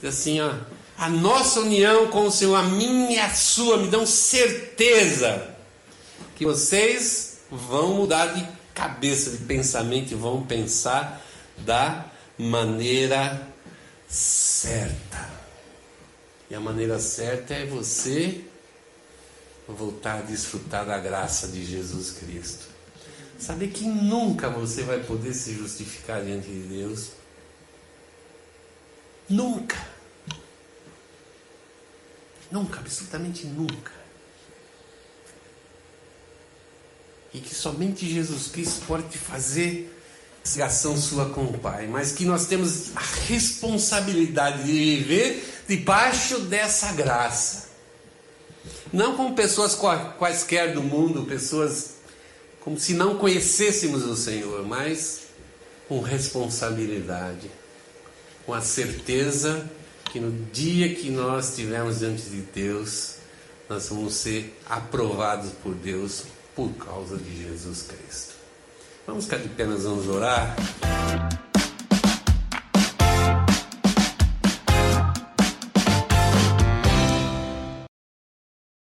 Diz 0.00 0.14
assim, 0.14 0.40
ó, 0.40 0.50
a 0.96 1.10
nossa 1.10 1.60
união 1.60 2.06
com 2.06 2.26
o 2.26 2.30
Senhor, 2.30 2.56
a 2.56 2.62
minha 2.62 3.10
e 3.10 3.18
a 3.18 3.28
sua, 3.34 3.76
me 3.76 3.88
dão 3.88 4.06
certeza 4.06 5.46
que 6.36 6.46
vocês 6.46 7.40
vão 7.50 7.94
mudar 7.94 8.28
de 8.28 8.48
cabeça, 8.74 9.30
de 9.30 9.38
pensamento 9.44 10.12
e 10.12 10.14
vão 10.14 10.42
pensar 10.42 11.22
da 11.58 12.06
maneira 12.38 13.49
certa. 14.10 15.30
E 16.50 16.54
a 16.54 16.60
maneira 16.60 16.98
certa 16.98 17.54
é 17.54 17.64
você 17.64 18.44
voltar 19.68 20.18
a 20.18 20.22
desfrutar 20.22 20.84
da 20.84 20.98
graça 20.98 21.46
de 21.46 21.64
Jesus 21.64 22.10
Cristo. 22.10 22.66
Saber 23.38 23.68
que 23.68 23.84
nunca 23.84 24.50
você 24.50 24.82
vai 24.82 25.02
poder 25.02 25.32
se 25.32 25.54
justificar 25.54 26.22
diante 26.22 26.48
de 26.48 26.62
Deus. 26.62 27.12
Nunca. 29.28 29.78
Nunca, 32.50 32.80
absolutamente 32.80 33.46
nunca. 33.46 33.92
E 37.32 37.38
que 37.38 37.54
somente 37.54 38.12
Jesus 38.12 38.48
Cristo 38.48 38.84
pode 38.86 39.08
te 39.08 39.18
fazer 39.18 39.99
ligação 40.46 40.96
sua 40.96 41.30
com 41.30 41.44
o 41.44 41.58
Pai, 41.58 41.86
mas 41.86 42.12
que 42.12 42.24
nós 42.24 42.46
temos 42.46 42.96
a 42.96 43.00
responsabilidade 43.26 44.64
de 44.64 44.72
viver 44.72 45.62
debaixo 45.68 46.40
dessa 46.40 46.92
graça. 46.92 47.68
Não 48.92 49.16
como 49.16 49.34
pessoas 49.34 49.78
quaisquer 50.18 50.74
do 50.74 50.82
mundo, 50.82 51.24
pessoas 51.24 51.94
como 52.60 52.78
se 52.78 52.94
não 52.94 53.16
conhecêssemos 53.16 54.04
o 54.04 54.16
Senhor, 54.16 54.66
mas 54.66 55.22
com 55.88 56.00
responsabilidade, 56.00 57.50
com 58.44 58.52
a 58.52 58.60
certeza 58.60 59.70
que 60.12 60.18
no 60.18 60.32
dia 60.46 60.94
que 60.94 61.10
nós 61.10 61.50
estivermos 61.50 62.00
diante 62.00 62.24
de 62.24 62.40
Deus, 62.40 63.14
nós 63.68 63.88
vamos 63.88 64.14
ser 64.14 64.58
aprovados 64.68 65.52
por 65.62 65.74
Deus 65.74 66.24
por 66.54 66.72
causa 66.74 67.16
de 67.16 67.44
Jesus 67.44 67.82
Cristo. 67.82 68.29
Vamos 69.10 69.24
ficar 69.24 69.38
de 69.38 69.48
pé, 69.48 69.64
nós 69.66 69.82
vamos 69.82 70.06
orar. 70.06 70.54